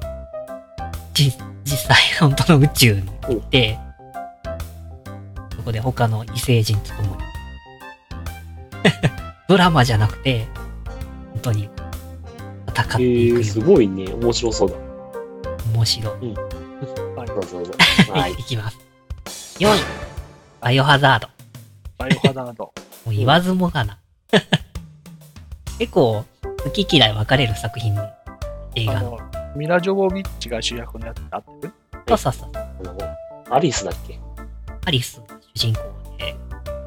[1.13, 1.31] じ
[1.63, 3.77] 実際本当の宇宙に行って、
[5.73, 7.23] で他の異星人と共に
[9.49, 10.47] ドラマじゃなくて
[11.33, 11.69] 本当に
[12.69, 14.05] 戦っていえー、くようすごいね。
[14.13, 14.77] 面白そうだ。
[14.77, 14.83] な
[15.73, 16.33] 面白い。
[16.33, 17.71] どうぞどうぞ。
[18.13, 18.33] は、はいい。
[18.33, 18.79] いきます。
[19.59, 19.79] 4位、
[20.61, 21.27] バイオハザード。
[21.97, 22.63] バイオハザード。
[23.05, 23.97] もう言わずもがな。
[25.77, 26.25] 結構、
[26.63, 27.95] 好き嫌い分かれる作品、
[28.75, 29.17] 映画の。
[29.19, 31.67] あの、ミラ・ジョボビッチが主役のやつってあって？
[31.67, 31.73] る
[32.07, 32.51] そうそうそう。
[32.55, 32.59] あ
[33.49, 34.19] の、アリスだっけ？
[34.85, 35.81] アリスが主人公
[36.17, 36.35] で、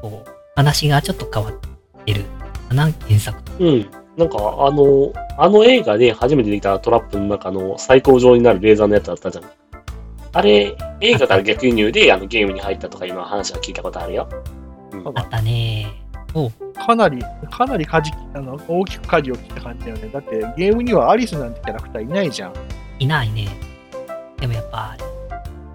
[0.01, 2.23] こう、話がちょっと変わってる
[2.69, 3.51] かな、原作と。
[3.59, 3.89] うん。
[4.17, 9.45] なんか、あの、あの映画で初めてできたトラップの中の最高上になるレーザーのやつだったじゃん。
[10.33, 14.27] あれ、映画から逆輸入であのゲームに入ったとか今話は聞いたことあるよ。
[14.91, 16.03] うんそうあったね
[16.33, 20.09] おかなり、かなり舵あの大きく舵を切った感じだよね。
[20.09, 22.53] だってゲームにはアリスなんてキャラクターいないじゃん。
[22.99, 23.47] いないね。
[24.39, 24.95] でもやっぱ、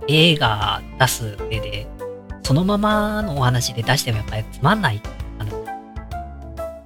[0.08, 1.86] 映画出す上で、
[2.42, 5.00] そのままのお話で出してもやっぱりつまんない。
[5.38, 5.64] あの、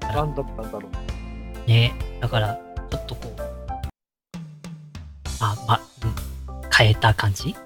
[0.01, 0.89] なんだったんだろ
[1.67, 1.69] う。
[1.69, 1.95] ね。
[2.21, 2.59] だから、
[2.91, 3.41] ちょっとこう、
[5.41, 6.15] あ、ま、うん
[6.77, 7.55] 変えた感じ？
[7.55, 7.57] ち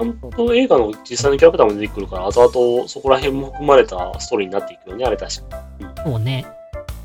[0.00, 5.60] ゃんと映画の実際のキャラクターも出てくるから、後々そこら辺も含まれたストーリーになっていくよね、あれ確か。
[6.06, 6.46] そうね。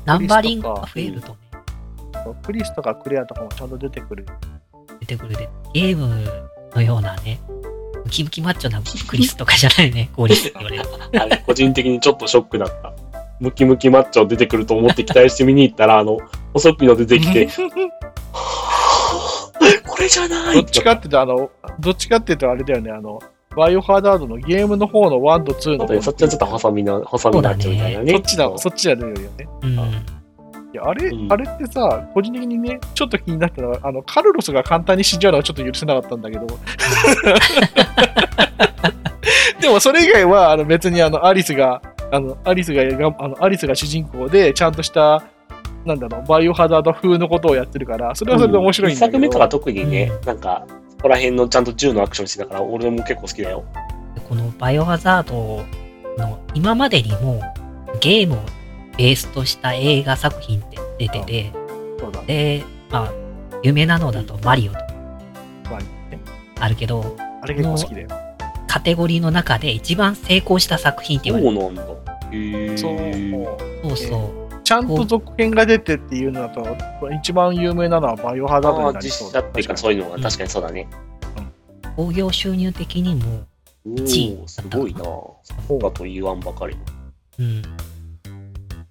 [0.04, 1.36] ナンバリングが増えるとね、
[2.44, 4.24] クリスとかクレアとかもちゃんと出てくる。
[5.00, 6.24] 出てくるで、ゲーム
[6.72, 7.63] のようなね、ム
[8.10, 10.84] キムキマッチョなクリスとかじゃないね、ゴリスって言われる。
[11.20, 12.92] あれ、個人的にちょっとショックだった。
[13.40, 16.18] ムキムキマッチョ出てくると思って期待して見に行ったら、あの、
[16.52, 17.48] 細くの出てきて、
[19.86, 23.20] これじゃないどっちかっていうと、あの、どっちかっていうとあれだよね、あの、
[23.56, 28.12] バイオハザードのゲームの方の1と2のそうだね、そっちはちょっと細身の、細身になっちゃうみたいなね。
[28.12, 29.48] そっちだ、そっちやるよね。
[29.62, 30.06] うん。
[30.74, 36.46] いやあれ、うんあれってさ、個人的にね、ちょっと気になったのは、あの、カルロスが簡単に死んじゃうのはちょっと許せなかったんだけど。
[39.60, 45.22] でもそれ以外は、あの別にあの、アリスが、あの、アリスがが、あの、アリスが主人公で、ちゃんとした、
[45.84, 49.18] なんだろう、バイオハザード風のことをやってるから、それはそれで面白いん一だけど。
[49.18, 53.62] 作目とか特にね、うなんか、そこら辺のちゃんと銃のアクションしてたから、俺も結構好きだよ。
[54.28, 55.64] このバイオハザード
[56.18, 57.40] の今までにも
[58.00, 58.63] ゲームを
[58.96, 61.52] ベースとした映画作品って出てて、
[61.98, 62.26] そうだね。
[62.26, 63.12] で、まあ、
[63.62, 65.78] 有名なのだとマリオとか
[66.60, 68.08] あるけど、あれ結構好きだよ。
[68.68, 71.94] カテゴリーの中で一番成功した作品ってそう言われてなんだ。
[72.32, 73.96] へーそう。
[73.96, 74.62] そうそう。
[74.64, 76.64] ちゃんと続編が出てっていうのだと、
[77.20, 80.88] 一番有名なのはバイオハザードになりそう実写っていうか、そういうのが確かにそうだね。
[81.96, 83.46] 興行収入的にも、
[83.86, 85.36] お一位ー、すごいなそ
[85.70, 86.82] うだと言わんばかりの。
[87.40, 87.62] うん、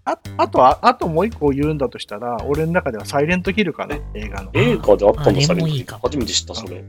[0.05, 4.51] ああとは、あともう一個言うんだとしたら、俺の中ではサイレントヒルかな、映画の。
[4.53, 5.41] 映画であったあの？
[5.41, 6.83] されあれもいいか初めて知った、それ。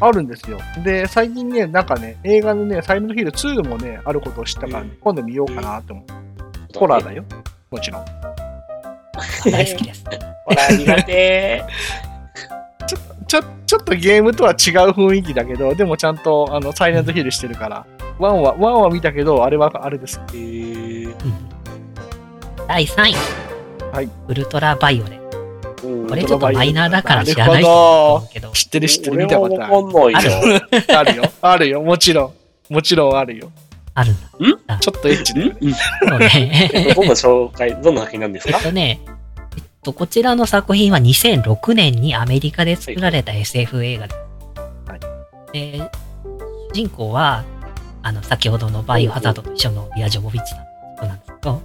[0.00, 0.58] あるんですよ。
[0.84, 6.78] で、最近ね、なんかね、映画のね、サイレントヒル2もね、あることを知ったから、うん今度見ようかなって思う。
[6.78, 7.24] ホラーだよ。
[7.70, 8.04] もちろん。
[9.50, 10.04] 大好きです。
[10.44, 11.64] ホラー苦手。
[13.26, 14.56] ちょ、ちょっとゲームとは違う
[14.90, 17.86] 雰囲気だけど、でもちゃんと、あの、サイレントヒルしてるから、
[18.18, 20.20] ワンは、ワンは見たけど、あれは、あれです。
[20.34, 21.51] へーうん
[22.72, 23.14] 第3位、
[23.92, 25.20] はいウルトラバイオレ。
[25.84, 27.62] うんこれちょっとマイナーだから知らない
[28.32, 29.74] けど、知ってる知ってる、俺見たはことある。
[29.74, 30.60] わかんないよ。
[30.98, 31.22] あるよ。
[31.42, 31.82] あるよ。
[31.82, 32.32] もちろ
[32.70, 32.72] ん。
[32.72, 33.52] もちろんあるよ。
[33.92, 34.14] あるん？
[34.66, 34.78] だ。
[34.78, 35.54] ちょっとエッチね。
[35.60, 36.94] ね。
[36.96, 38.56] どんな紹介、どんな作品なんですか？
[38.56, 44.18] えっとね、えっと、こちらの作品は2006年にアメリカで作られた SF 映画です。
[44.90, 45.00] はい
[45.52, 45.90] で
[46.72, 47.44] 主人公は、
[48.02, 50.64] あの、先ほどのバイオハザードと一緒のビア・ジョボビッチさん
[50.96, 51.60] 人なんですけど、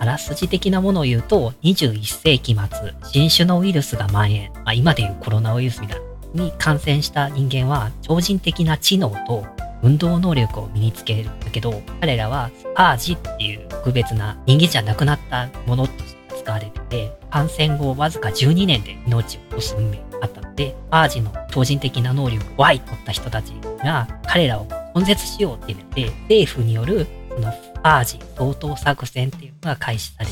[0.00, 6.00] あらすじ的なものを言うと、21世紀末、新種のウイルスが蔓延、まあ、今でいうコロナウイルスみたい
[6.34, 9.44] な、に感染した人間は、超人的な知能と
[9.82, 11.30] 運動能力を身につける。
[11.30, 23.50] んだけど、彼らはスパージっていう特別な人間じゃなくなったものとして使われてて、感染後わずか12年で命を落とす運命があったので、スパージの超人的な能力をワイとった人たち
[23.82, 30.26] が彼らを根絶しようって言って、政府によるそのスパージ相当作戦っていうのが開始され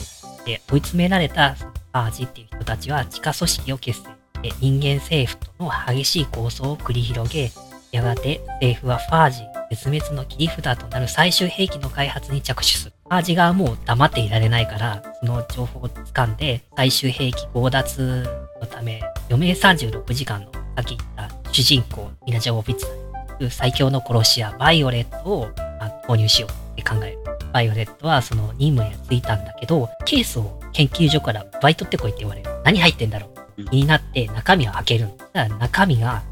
[0.45, 7.53] て、追い詰められたスパージっていう人たちは地下組織を結成して、人間政府との激しい抗争を繰り広げ、
[7.93, 12.93] やがて政府はファージ絶滅の切り札となる最終兵器の開発に着手する。
[13.05, 18.29] ファージ側もう黙っていられないから、その情報を掴んで、最終兵器強奪
[18.61, 27.36] のため、余命36時間のさっき言った主人公、ミナ・ジャボビッツさん最強の殺し屋、バイオレットをまあ投入しようって考える。
[27.57, 32.51] バイオレットはその任務に就いたんだけど、ケースを研究所から奪い取ってこいって言われる。
[32.65, 35.11] 何入ってんだろう気になって中身を開けるの。
[35.33, 36.23] ただ中身が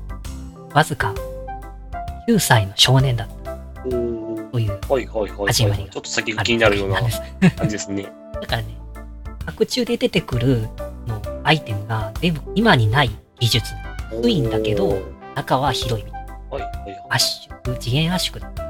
[0.75, 1.15] わずか
[2.29, 3.57] 9歳の少年だった
[4.53, 4.79] という。
[5.47, 8.03] 始まりがちょっと先が気になるような感じですね。
[8.39, 8.77] だからね、
[9.47, 10.69] 白中で出てくる
[11.07, 13.11] のアイテムが全部今にない
[13.41, 13.73] 技術。
[14.13, 15.01] 薄いんだけど
[15.35, 16.37] 中は広いみたいな。
[17.09, 18.51] 圧縮、次元圧縮だ。
[18.51, 18.64] こんな感じ。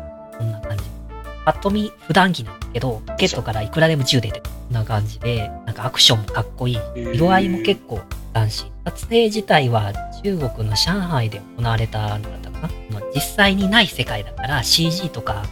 [1.45, 4.51] パッと見普段着なんだけど、ポケットからいくらでも銃出てくる。
[4.51, 6.79] こんな感じで、なんかアクションもかっこいい。
[7.15, 8.01] 色合いも結構
[8.33, 8.71] 斬新。
[8.85, 12.69] 撮影自体は中国の上海で行われたのだったかな。
[12.91, 15.45] まあ実際にない世界だから CG とか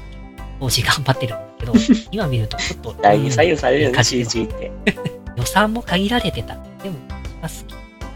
[0.60, 1.72] 当時頑張ってるんだけど、
[2.12, 4.70] 今見るとちょっと、第に左右されるよね、うん CG って。
[5.36, 6.54] 予算も限られてた。
[6.82, 6.96] でも、
[7.42, 7.48] 好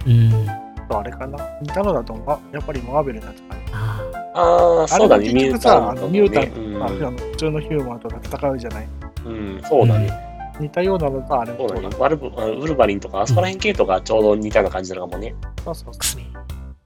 [0.04, 0.10] き。
[0.10, 0.48] うん。
[0.88, 3.60] あれかな似たのだと、あ、やっぱりマーベルのやつかね。
[3.72, 8.88] ああ、ああ、あそうだね、結局さ、あのミュータント、うんああの普通のヒューマンとか戦うじゃない。
[9.24, 10.12] うん、そうだね。
[10.60, 11.96] 似たようなのがあれもそうだそうだね。
[11.98, 12.30] ワルブウ
[12.66, 15.34] ルヴァリンとか、あそこら辺系統がちょうど似たような感じなのかもね。
[15.64, 16.24] そうそうそくすめ。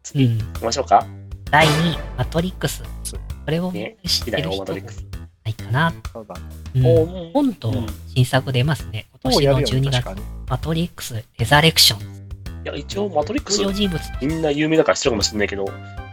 [0.03, 0.39] 次、うん。
[0.39, 1.07] 行きましょうか。
[1.51, 2.83] 第2位、マトリックス。
[2.83, 2.89] こ
[3.51, 5.07] れをね知って好きだよ、る人もいマトリックス。
[5.45, 5.89] ないかな。
[5.89, 6.35] うそうだ
[6.75, 7.21] ね。
[7.29, 9.09] う本とうん新作出ますね。
[9.23, 10.23] 今年のもうやるよね、12月。
[10.49, 12.21] マトリックス・レザレクション。
[12.63, 13.63] いや、一応、マトリックス。
[14.21, 15.65] みんな有名だから知ってるかもしれないけど、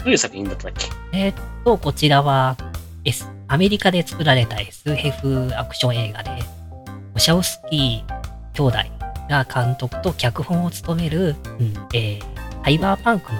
[0.07, 0.87] どういう作品だったっけ？
[1.11, 1.35] えーっ
[1.65, 2.55] と、こちらは、
[3.03, 6.31] S、アメリカで作られた SF アクション映画で、
[7.13, 8.21] オシャウスキー
[8.53, 8.77] 兄弟
[9.29, 11.73] が監督と脚本を務める、うん。
[11.93, 13.39] えーサイバーパンクの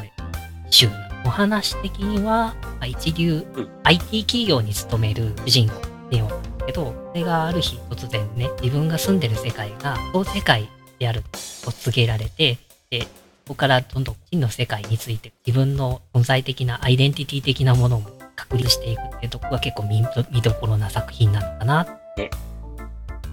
[0.70, 0.90] 週
[1.26, 3.70] お話的には、まあ一流うん。
[3.84, 5.76] IT 企業に勤める主人公
[6.10, 11.24] ではあるけど、それがある日突然ね、自分が住んでる世界が、同世界である
[11.64, 12.58] と告げられて、
[12.90, 13.08] で、そ
[13.48, 20.04] こからどんどん真の世界について自分の存在的なアイデンティティ的なものも確立していくってところが結構見
[20.42, 21.88] どころな作品なのかな。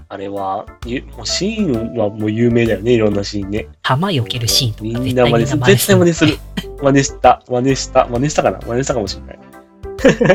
[0.08, 3.66] あれは、ゆもうシーンはもう有名だよね、いろんなシーンね。
[3.82, 5.62] 弾避けるシーンとかみんな真似する。
[5.64, 6.38] 絶対真似する。
[6.80, 7.42] 真似した。
[7.48, 8.06] 真似した。
[8.06, 8.58] 真似したかな？
[8.60, 9.38] 真似したかもしれない。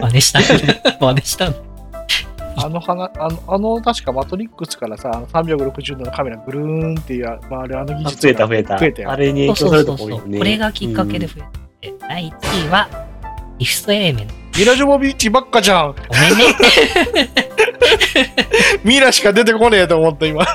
[0.01, 0.39] 真似した。
[0.99, 1.68] 真似したの？
[2.65, 8.77] あの花、あの、あの確かマトリックスからさ、あの360度のカメラぐるーんってや回るあの技あ術が増えた増えた。
[8.79, 10.29] 増えたよあれにそう影響さそうそうそう。
[10.29, 10.37] ね。
[10.37, 11.41] これがきっかけで増
[11.81, 12.89] えて、第1位は、
[13.57, 14.33] リフトエレメント。
[14.57, 15.87] ミラ・ジョボビッチばっかじゃん。
[15.87, 16.55] ごめんね。
[18.83, 20.43] ミラしか出てこねえと思った今。
[20.45, 20.47] い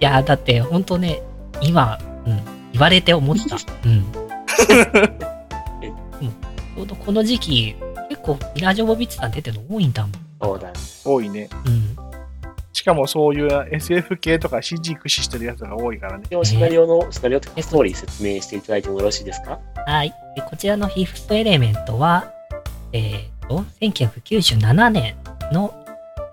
[0.00, 1.22] や、だって本当ね、
[1.60, 2.40] 今、うん、
[2.72, 3.56] 言われて思った。
[3.84, 3.92] うん。
[6.20, 6.42] うん
[6.74, 7.91] ちょうどこの時期、結
[8.22, 10.12] 構ミラ・ジョボビッチさん出てるの多いんだもん。
[10.40, 10.74] そうだね。
[11.04, 11.48] 多いね。
[11.66, 11.96] うん。
[12.72, 16.24] しかもそういう SF 系とか CG 駆使してるやつが多いからね。
[16.28, 19.60] でもシナリオの、シナリオとストーリー説明していただいてもよろしいですか？
[19.86, 20.14] はい。
[20.34, 22.32] でこちらのフィフストエレメントは、
[22.92, 25.14] えっ、と、1997年
[25.52, 25.74] の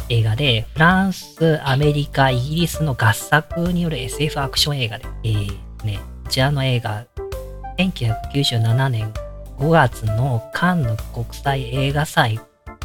[0.07, 5.51] 映画で、フランス、アメリカ、イギリスの合作による SF アクション映画で、えー
[5.83, 7.05] ね、こちらの映画、
[7.77, 9.13] 1997年
[9.60, 12.39] 5月のカンヌ国際映画祭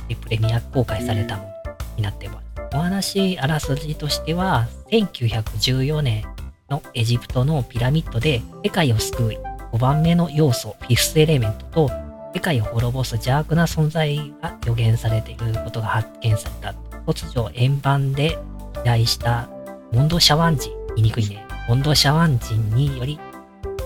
[0.09, 1.49] でプレミア公開されたもの
[1.97, 2.45] になっています。
[2.75, 6.25] お話、あらすじとしては、1914年
[6.69, 9.39] のエジプトのピラミッドで世界を救い、
[9.73, 11.91] 5番目の要素、フィフスエレメントと、
[12.35, 16.75] 世界を滅ぼす邪悪な存在が予言されていることが発見された。
[17.07, 18.37] 突如、円盤で
[18.83, 19.49] 飛来した
[19.93, 21.47] モンドシャワン人、言いにくいね。
[21.69, 23.21] モンドシャワン人により、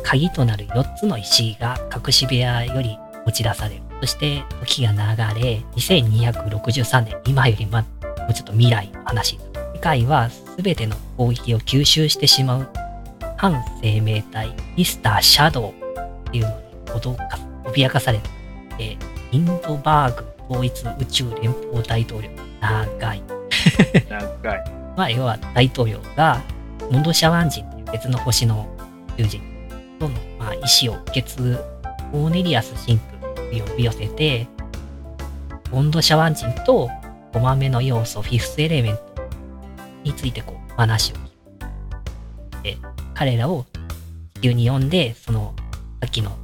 [0.05, 3.83] 鍵となる4つの石が隠し部屋より持ち出される。
[4.01, 4.99] そして、時が流
[5.41, 7.87] れ、2263年、今よりま、も
[8.31, 9.39] うちょっと未来の話。
[9.75, 12.69] 世界は全ての攻撃を吸収してしまう
[13.37, 15.75] 反生命体、ミスター・シャドウっ
[16.31, 18.19] ていうのに脅か脅かされ
[18.77, 18.97] て、
[19.31, 22.31] インドバーグ統一宇宙連邦大統領、
[22.61, 23.23] 長い。
[24.09, 24.65] 長い。
[24.97, 26.41] まあ、要は大統領が、
[26.91, 28.67] モンドシャワン人という別の星の
[29.17, 29.58] 囚人
[29.99, 31.57] との、まあ、意思を受け継ぐ
[32.13, 34.49] コーネリアス神父を呼び寄せて、
[35.71, 36.89] モンドシャワン人と
[37.33, 39.03] 5番目の要素、フィフスエレメント
[40.03, 41.19] についてこう話を聞
[42.61, 42.63] く。
[42.63, 42.79] で、
[43.15, 43.67] 彼らを
[44.35, 45.55] 地球に呼んで、その、
[46.01, 46.37] さっきの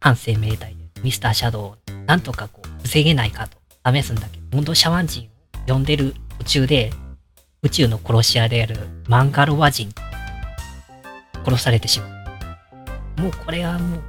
[0.00, 1.76] 反生命体で、ミスターシャドウを
[2.06, 3.58] なんとかこう、防げないかと
[3.92, 5.28] 試すんだけど、モンドシャワン人
[5.68, 6.92] を呼んでる途中で、
[7.62, 8.76] 宇宙の殺し屋である
[9.08, 9.90] マンガロワ人、
[11.44, 12.21] 殺されてしまう。
[13.22, 14.00] もうこれはもう、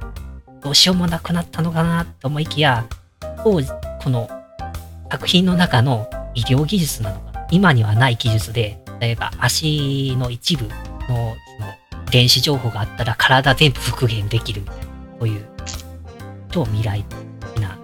[0.60, 2.84] どうしようもなくなったのかなと思いきや、
[3.44, 3.68] 当時、
[4.02, 4.28] この
[5.08, 10.74] 作品の中の医療技術なのか、今にはない技術で、例えば足の一部の
[11.08, 11.34] その
[12.10, 14.82] 電子情報があったら体全部復元できるみたいな、
[15.20, 15.46] そういう
[16.50, 17.04] 超未来
[17.54, 17.78] 的な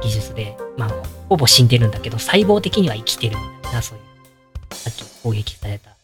[0.00, 0.90] 技術で、まあ、
[1.28, 5.96] ほぼ死んでるんだけど、細胞的には生きてるみたいな、そういう、さっき攻撃された、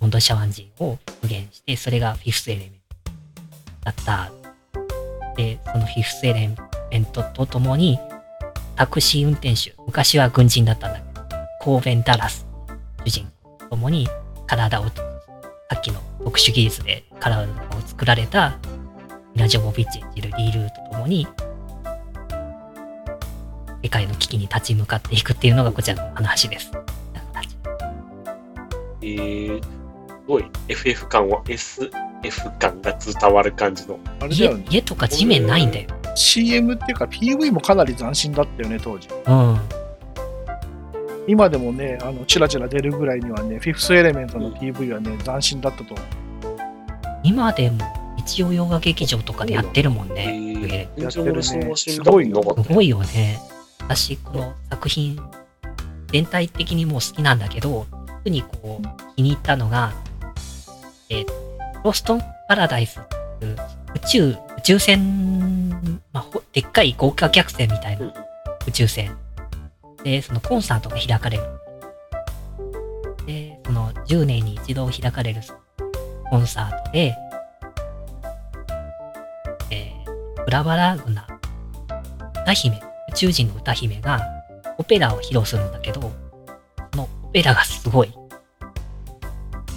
[0.00, 2.83] モンドシャワン人を復元して、それがフィフスエレメント。
[3.84, 4.30] だった。
[5.36, 6.50] で、そのフィフスエレ
[6.90, 7.98] メントとともに、
[8.76, 11.26] タクシー運転手、昔は軍人だったんだけど、
[11.60, 12.46] コーベン・ダラス、
[13.04, 13.26] 主人
[13.60, 14.08] と共に
[14.46, 14.90] 体を、さ
[15.76, 17.46] っきの特殊技術で体を
[17.86, 18.58] 作られた
[19.34, 21.26] ミラ・ジョボビッチ演じるリールーと共に、
[23.82, 26.72] 世界の危機に立ち向かっていくっていうのがこちらの話です。
[29.02, 29.68] えー、す
[30.26, 31.42] ごい FF 感は
[32.24, 33.98] SF 感が伝わる感じの。
[33.98, 34.64] 家あれだよね。
[34.70, 35.88] 家とか地面ないんだよ。
[36.14, 39.08] CM っていうか PV もかなり斬新だったよね、当時。
[39.26, 39.60] うん。
[41.26, 46.06] 今でもね、あの、チラチラ出るぐらいにはね、フィフスエレメントの PV はね、斬新だったと思う。
[47.22, 47.78] 今でも
[48.16, 50.88] 日曜洋画劇場とかでやってるもんえね。
[50.96, 53.40] えー、やってるねすごいよすごいよね。
[53.80, 55.18] 私、この作品、
[56.08, 59.92] 全体的にもう好きなんだけど、特にこう、気に入ったのが、
[61.08, 61.43] えー
[61.84, 63.02] ロストンパラダイスっ
[63.38, 63.56] ていう
[63.94, 65.70] 宇宙、宇宙船、
[66.12, 68.10] まあ、ほでっかい豪華客船みたいな
[68.66, 69.14] 宇宙船。
[70.02, 71.44] で、そのコンサートが開かれる。
[73.26, 75.42] で、その10年に一度開かれる
[76.30, 77.14] コンサートで、
[79.70, 81.26] えー、ブラバラグナ
[82.44, 82.80] 歌姫、
[83.10, 84.22] 宇宙人の歌姫が
[84.78, 86.00] オペラを披露するんだけど、
[86.92, 88.20] そのオペラがすごい、聴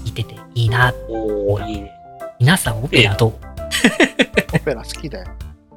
[0.06, 0.94] いてていいな。
[1.10, 1.97] おー、いいね。
[2.40, 3.34] 皆さんオペラどう？
[4.56, 5.28] オペラ好きだよ。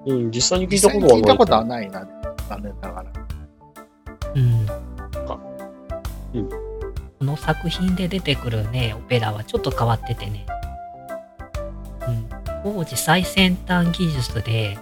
[0.07, 1.17] うん、実際に聞いたことはない。
[1.17, 2.09] に聞いたことはないな、
[2.49, 3.13] 残念ながら。
[4.35, 4.43] うん。
[6.35, 6.49] うん
[7.19, 10.47] この作品で出てくるね、オペラはちょっと変わっててね、
[12.09, 12.27] うん、
[12.65, 14.79] 当時最先端技術で、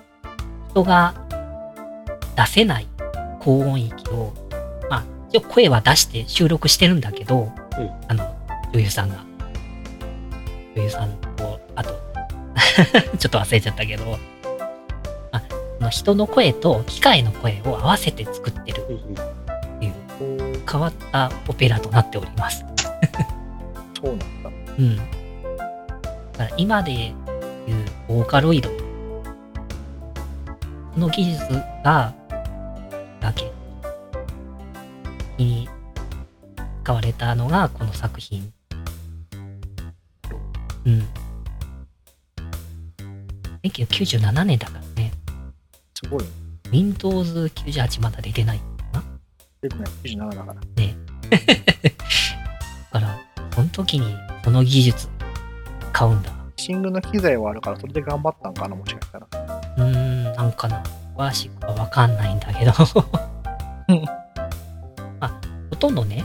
[0.71, 1.15] 人が
[2.37, 2.87] 出せない
[3.41, 4.33] 高音域を、
[4.89, 8.37] まあ、一応声は出して収録してるんだけど、うんあの、
[8.73, 9.17] 女優さんが。
[10.77, 11.91] 女優さんと、あと、
[13.19, 14.19] ちょっと忘れちゃったけど、
[15.31, 15.41] あ、
[15.79, 18.87] その人の声と機械の声を合わせて作ってるっ
[19.79, 22.65] ていう変わったオペラとなっております。
[24.03, 24.51] そうなんだ。
[24.77, 24.97] うん。
[24.97, 27.15] だから今でいう
[28.09, 28.69] ボーカロイド。
[28.71, 28.75] こ
[31.01, 32.13] の技術が、
[33.21, 33.53] だけ
[35.37, 35.69] に
[36.83, 38.53] 使われたのがこの作品。
[40.85, 41.07] うん。
[43.65, 45.13] 1997年だからね。
[45.95, 46.25] すごい。
[46.71, 48.61] Windows 98まだ出てない。
[49.63, 49.89] 出てない。
[50.05, 50.55] 97だから。
[52.93, 53.19] だから、
[53.55, 55.09] その時にその技術
[55.93, 56.31] 買うんだ。
[56.57, 59.27] シングの機材はあるから、それで頑張ったんかな、もしかしたら。
[59.77, 60.83] うーん、なんかな。
[61.17, 62.73] 詳しくはわかんないんだけど。
[63.89, 64.05] う ん
[65.21, 65.41] あ、
[65.71, 66.25] ほとんどね、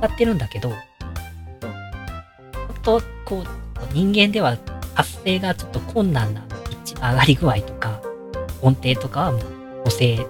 [0.00, 0.78] 使ってるんだけど、ほん
[2.82, 3.46] と、こう、
[3.92, 4.56] 人間では
[4.96, 8.00] 発声がちょっと困難なピッチの上がり具合とか、
[8.62, 9.42] 音程とかはもう
[9.84, 10.24] 補正し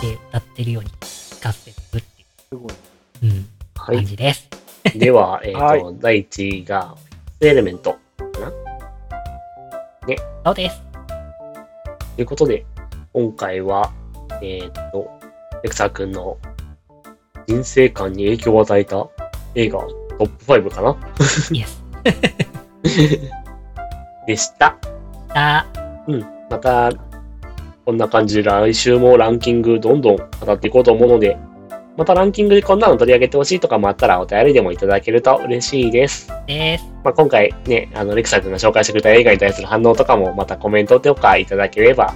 [0.00, 2.72] て歌ってるように聞かせてるっていすごい。
[2.72, 2.76] う、
[3.24, 3.30] うん、
[3.76, 3.96] はい。
[3.96, 4.48] 感じです。
[4.94, 6.94] では、えっ、と、はい第1位が、
[7.40, 7.98] エレメント。
[10.44, 10.80] そうです。
[12.16, 12.64] ということで、
[13.12, 13.92] 今回は、
[14.40, 15.10] えっ、と、
[15.64, 16.38] レクサー君の
[17.48, 19.08] 人生観に影響を与えた
[19.56, 19.88] 映画ト
[20.20, 20.96] ップ5かな？
[21.50, 21.82] イエス。
[24.26, 24.76] でした。
[25.34, 25.66] あ、
[26.06, 26.20] うん。
[26.50, 26.92] また、
[27.84, 31.36] こんな感じで来週もランキングどんどん語っていこうと思うので、
[31.96, 36.32] またランキングでこんなの取り上げてほしいとかもあったらお便りでもいただけると嬉しいです。
[36.46, 36.84] です。
[37.04, 42.14] まあ、今回ね、あの、レクサー君が紹介してくれた映画に対する反応とかもまたコメントとかいただければ、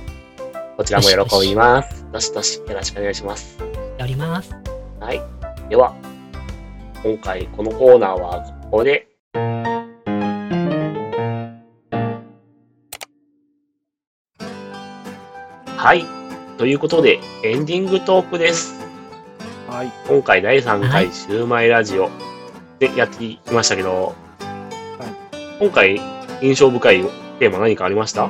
[0.76, 2.06] こちらも喜びます。
[2.12, 3.58] どしどしよろしくお願いします。
[3.98, 4.54] やります。
[5.00, 5.20] はい。
[5.68, 5.94] では、
[7.02, 9.08] 今回このコーナーはここで、
[15.86, 16.04] はい。
[16.58, 18.74] ということで、エンディングトークです。
[19.68, 19.92] はい。
[20.08, 22.10] 今回第3は回シューマイラジオ
[22.80, 24.12] でやってきましたけど、
[25.60, 26.00] 今回
[26.42, 27.04] 印象深い
[27.38, 28.24] テーマ何かありました？
[28.24, 28.28] ア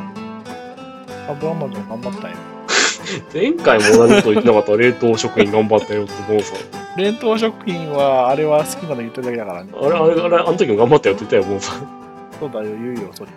[1.32, 2.36] ブアマゾン頑張ったよ。
[3.32, 6.98] 前回も同じこと言ってなかった冷凍食品頑張ったよってボンさん。
[6.98, 9.70] 冷凍食品は、あれは好きなの言ってるだけだからね。
[9.74, 11.88] あれ、あれ、あれ、あの時も頑張ったよって言ったよ、ボンさん。
[12.38, 13.30] そうだよ、言うよ、それ。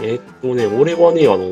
[0.00, 1.50] えーっとね、俺はね、あの、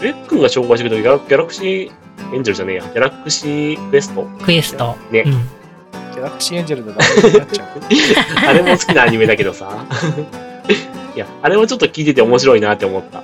[0.00, 4.24] レックンが紹介してくれたギャラギャラクシーエンジェルじゃねえや、ギャラクシーベスト。
[4.42, 4.96] クエスト。
[5.10, 5.32] ねうん。
[5.32, 7.68] ギャラクシーエンジェルでダメになっちゃう。
[8.48, 9.68] あれも好きなアニメだけどさ。
[11.14, 13.22] いや、あれもちょっと聞いてて面白いなって思った。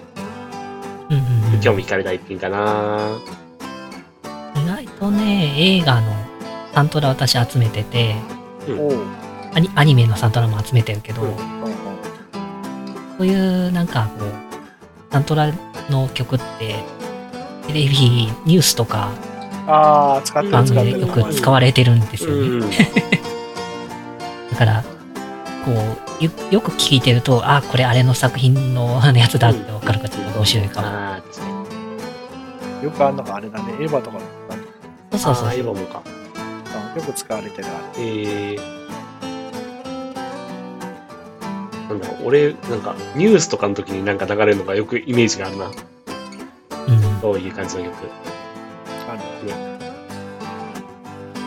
[1.11, 3.19] うんうんうん興味惹かれた一品かな
[4.55, 6.13] 意外とね、映画の
[6.75, 8.17] サントラ私集めてて、
[8.69, 8.75] おう。
[8.75, 9.07] うん
[9.55, 11.37] アニアニメのサントラも集めてるけど、うんうん。
[13.17, 14.33] そういうなんかこう、
[15.11, 15.51] サントラ
[15.91, 16.77] の曲って、
[17.67, 19.11] テレビ、ニュースとか
[19.67, 20.67] ああ、使ってる番。
[20.67, 22.37] 組でよく使われてるんですよね。
[22.37, 22.71] うん。
[24.51, 24.85] だから、
[25.65, 25.73] こ
[26.21, 30.87] う、よよく聞いてると、あ、これあれの作品のあのやつだってわかるからちょっと面白いかも。
[30.87, 31.47] ああ、確か
[32.81, 32.85] に。
[32.85, 33.65] よくあるのがあれだね。
[33.81, 34.19] エヴァとか
[35.13, 35.61] そうそうそうあー。
[35.61, 36.03] 今もか。
[36.95, 38.03] よく使われてるあれ。
[38.05, 38.76] えー。
[41.89, 45.67] なんだろう、俺、なんか、ニュースとかの時になんか流れるのがよくイメージがあるな。
[45.67, 45.75] うん。
[47.21, 47.95] そういう感じの曲。
[49.09, 49.21] ある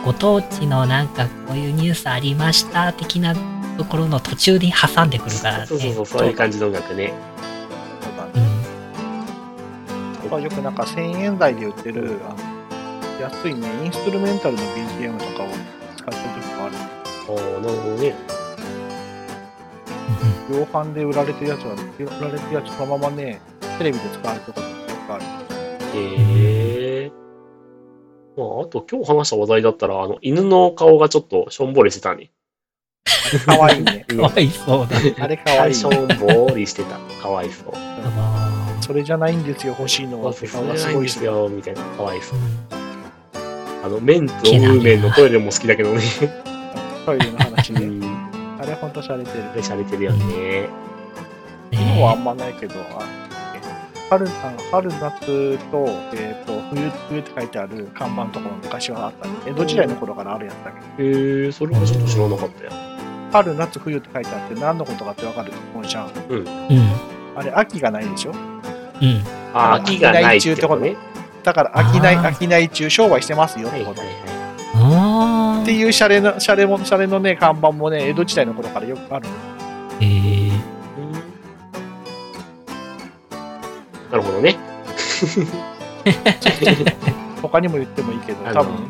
[0.04, 3.34] ご当地のなんかこういうニュースありました的な
[3.76, 5.66] ところの途中に挟んでくるからね。
[5.66, 7.12] そうそうそう、そういう感じの音楽ね。
[8.00, 8.08] そ
[10.24, 10.30] うん。
[10.30, 12.18] まあよくなんか1000円台で売ってる
[13.20, 15.48] 安いね、インストゥルメンタルの BGM とかを
[15.96, 16.74] 使ってる時もある。
[17.28, 18.39] おーなるほどね。
[20.50, 23.40] 量販で売られてるやつは、売られてるやつそのままね、
[23.78, 24.74] テレビで使われてることもよ
[25.06, 25.24] くある。
[25.94, 27.12] へえ。
[28.36, 32.30] まあ、あと今日話した話題だったら、あの、犬の顔がちょっとしょんぼりしてたね。
[33.46, 34.04] かわいいね。
[34.08, 35.24] かわいそうだ。
[35.24, 36.98] あれかわいいしょんぼりしてた。
[37.22, 37.72] かわいそう。
[37.74, 40.32] あそれじゃないんですよ、欲しいのは。
[40.32, 41.14] そう顔それないんがすごいし。
[41.14, 41.82] ですよ、みたいな。
[41.82, 42.38] かわいそう。
[43.84, 46.02] あの、メンとムーメンのトイレも好きだけどね。
[47.06, 48.19] トイレの話で。
[48.60, 48.64] うん。
[48.64, 49.54] あれほんと洒落てる。
[49.54, 50.68] で、しゃれてるよね。
[51.72, 53.04] 今はあねんまないけど、あ
[54.10, 59.34] 春あの春夏と,、えー、と冬冬って書いてある看板とかも昔はあったね。
[59.46, 62.72] 江戸時代の頃からあるやつだけど、へえ、それはちょっと知らなかったよ。
[63.32, 65.52] 春夏冬って書いてあって何のことかってわかる？
[65.72, 66.10] もんじゃん。
[66.28, 66.46] うん。
[67.36, 68.32] あれ秋がないでしょ？
[68.32, 69.22] うん。
[69.54, 70.96] あ、秋がないってことね。
[71.44, 74.06] だから飽きない、飽きない中商売してますよっはいはいてこと。
[74.06, 74.39] はあ
[75.62, 79.28] っていうシャレの、シャレも、シャレのね、看板もね、江戸時代の頃からよくある。
[79.28, 79.30] ー。
[80.00, 80.48] えー。
[80.48, 80.52] い。
[84.10, 84.56] なるほどね。
[87.42, 88.80] 他にも言ってもいいけど、多分、ね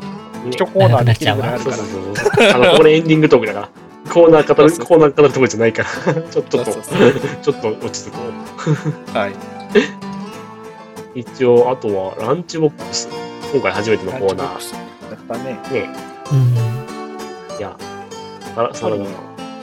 [0.49, 1.75] 一コーナーできるぐらいあるから。
[1.75, 2.13] そうそう。
[2.53, 3.69] あの、これエンディングトークだから。
[4.11, 6.13] コーナー語る、そうそうコーナー語るところじゃないから。
[6.23, 8.19] ちょっと、ちょっとそうそうちょっと落ち着こ
[9.13, 9.17] う。
[9.17, 9.31] はい。
[11.15, 13.07] 一応、あとは、ランチボックス。
[13.53, 14.49] 今回初めてのコーナラ
[15.15, 15.59] ンチボックスやったね。
[15.63, 15.73] ー。
[15.73, 15.89] ね、
[16.31, 17.57] うん。
[17.57, 17.75] いや、
[18.55, 19.09] サラサラダの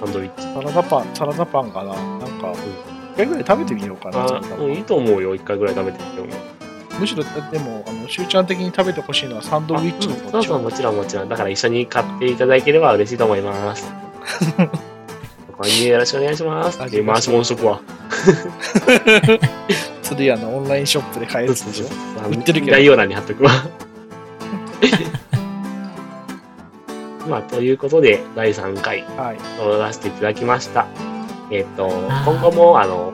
[0.00, 0.42] サンドイッチ。
[0.42, 1.94] サラダパン、サラダパンかな。
[1.94, 2.52] なんか、
[3.14, 4.26] 一回ぐらい食べてみようかな。
[4.58, 5.34] うんいいと思うよ。
[5.34, 6.26] 一回ぐらい食べてみても。
[7.00, 7.22] むしろ、
[7.52, 11.28] でも、あの、しゅうちゃん的に食べてほしいのはサンドウィッチのあうんそうそう、もちろんもちろん。
[11.28, 13.90] だから一緒に買っていただければ嬉しいと思います。
[15.56, 16.78] これによろしくお願いします。
[16.90, 17.80] で、回し物しとくわ。
[20.02, 21.86] 釣り屋のオンラインショップで買えるでしょ。
[22.28, 23.50] 売ってるけど概要欄に貼っとくわ。
[27.28, 29.38] まあ、ということで、第3回、はい。
[29.58, 30.86] 撮らせていただきました。
[31.50, 33.12] えっ、と、あー今後も、あの、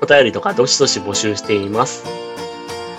[0.00, 2.04] お便りとかどしどし募集しています。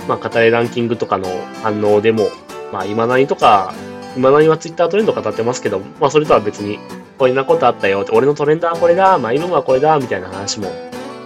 [0.08, 1.28] まあ、語りランキングとかの
[1.62, 2.30] 反応でも、
[2.72, 3.74] まあ、今何とか、
[4.18, 6.80] 今何はツイッタートレンド語ってますけど、まあ、それとは別に、
[7.18, 10.72] こんなことあったよって、俺のトレンドはこれだ、マイブームはこれだ、みたいな話も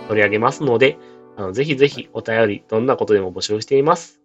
[0.07, 0.97] 取り上げますので、
[1.36, 4.20] あのぜひぜひお便り、どんなことでも募集しています。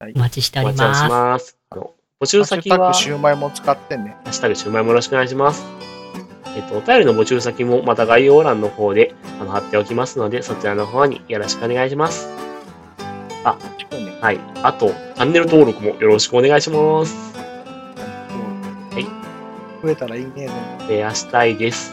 [0.00, 1.10] お待ちしておりお待ちをします。
[1.10, 1.57] ます。
[2.20, 4.16] 募集先は、グシューマイも使ってね。
[4.24, 5.64] ハッシュタグシューマイもよろしくお願いします。
[6.56, 12.28] えっと、お便りの募集先もまた概要欄の方であの貼っておきますので、そちらの方によろしくお願いします。
[13.78, 14.18] 近くね。
[14.20, 14.40] はい。
[14.64, 17.14] あと、チャンネル登録もよろしくお願いします。
[17.36, 19.04] はい。
[19.80, 20.50] 増えたらいいね。
[20.88, 21.92] 増やしたいです。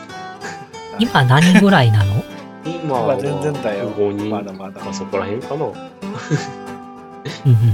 [0.97, 2.23] 今何ぐらいなの？
[2.65, 5.57] 今はまあ全然だよ5人、まだまだまあ、そこら辺かな。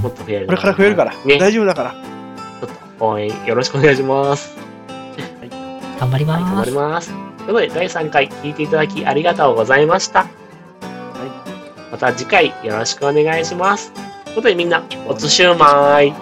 [0.02, 0.46] もっと増える。
[0.48, 1.14] これから増えるから。
[1.24, 1.38] ね。
[1.38, 2.12] 大丈夫だから。
[3.02, 4.56] 応援よろしくお願いします。
[5.98, 6.76] 頑張りはい、頑ます張り。
[6.76, 7.10] ます。
[7.10, 10.26] ということで、第3回聞いていただきありがとうございました。
[11.90, 13.92] また次回よろしくお願いします。
[13.92, 16.14] ということでみんな、おつしゅうまーい。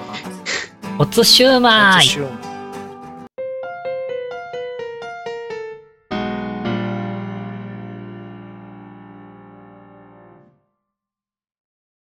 [0.99, 2.40] おつシューマイシューマイ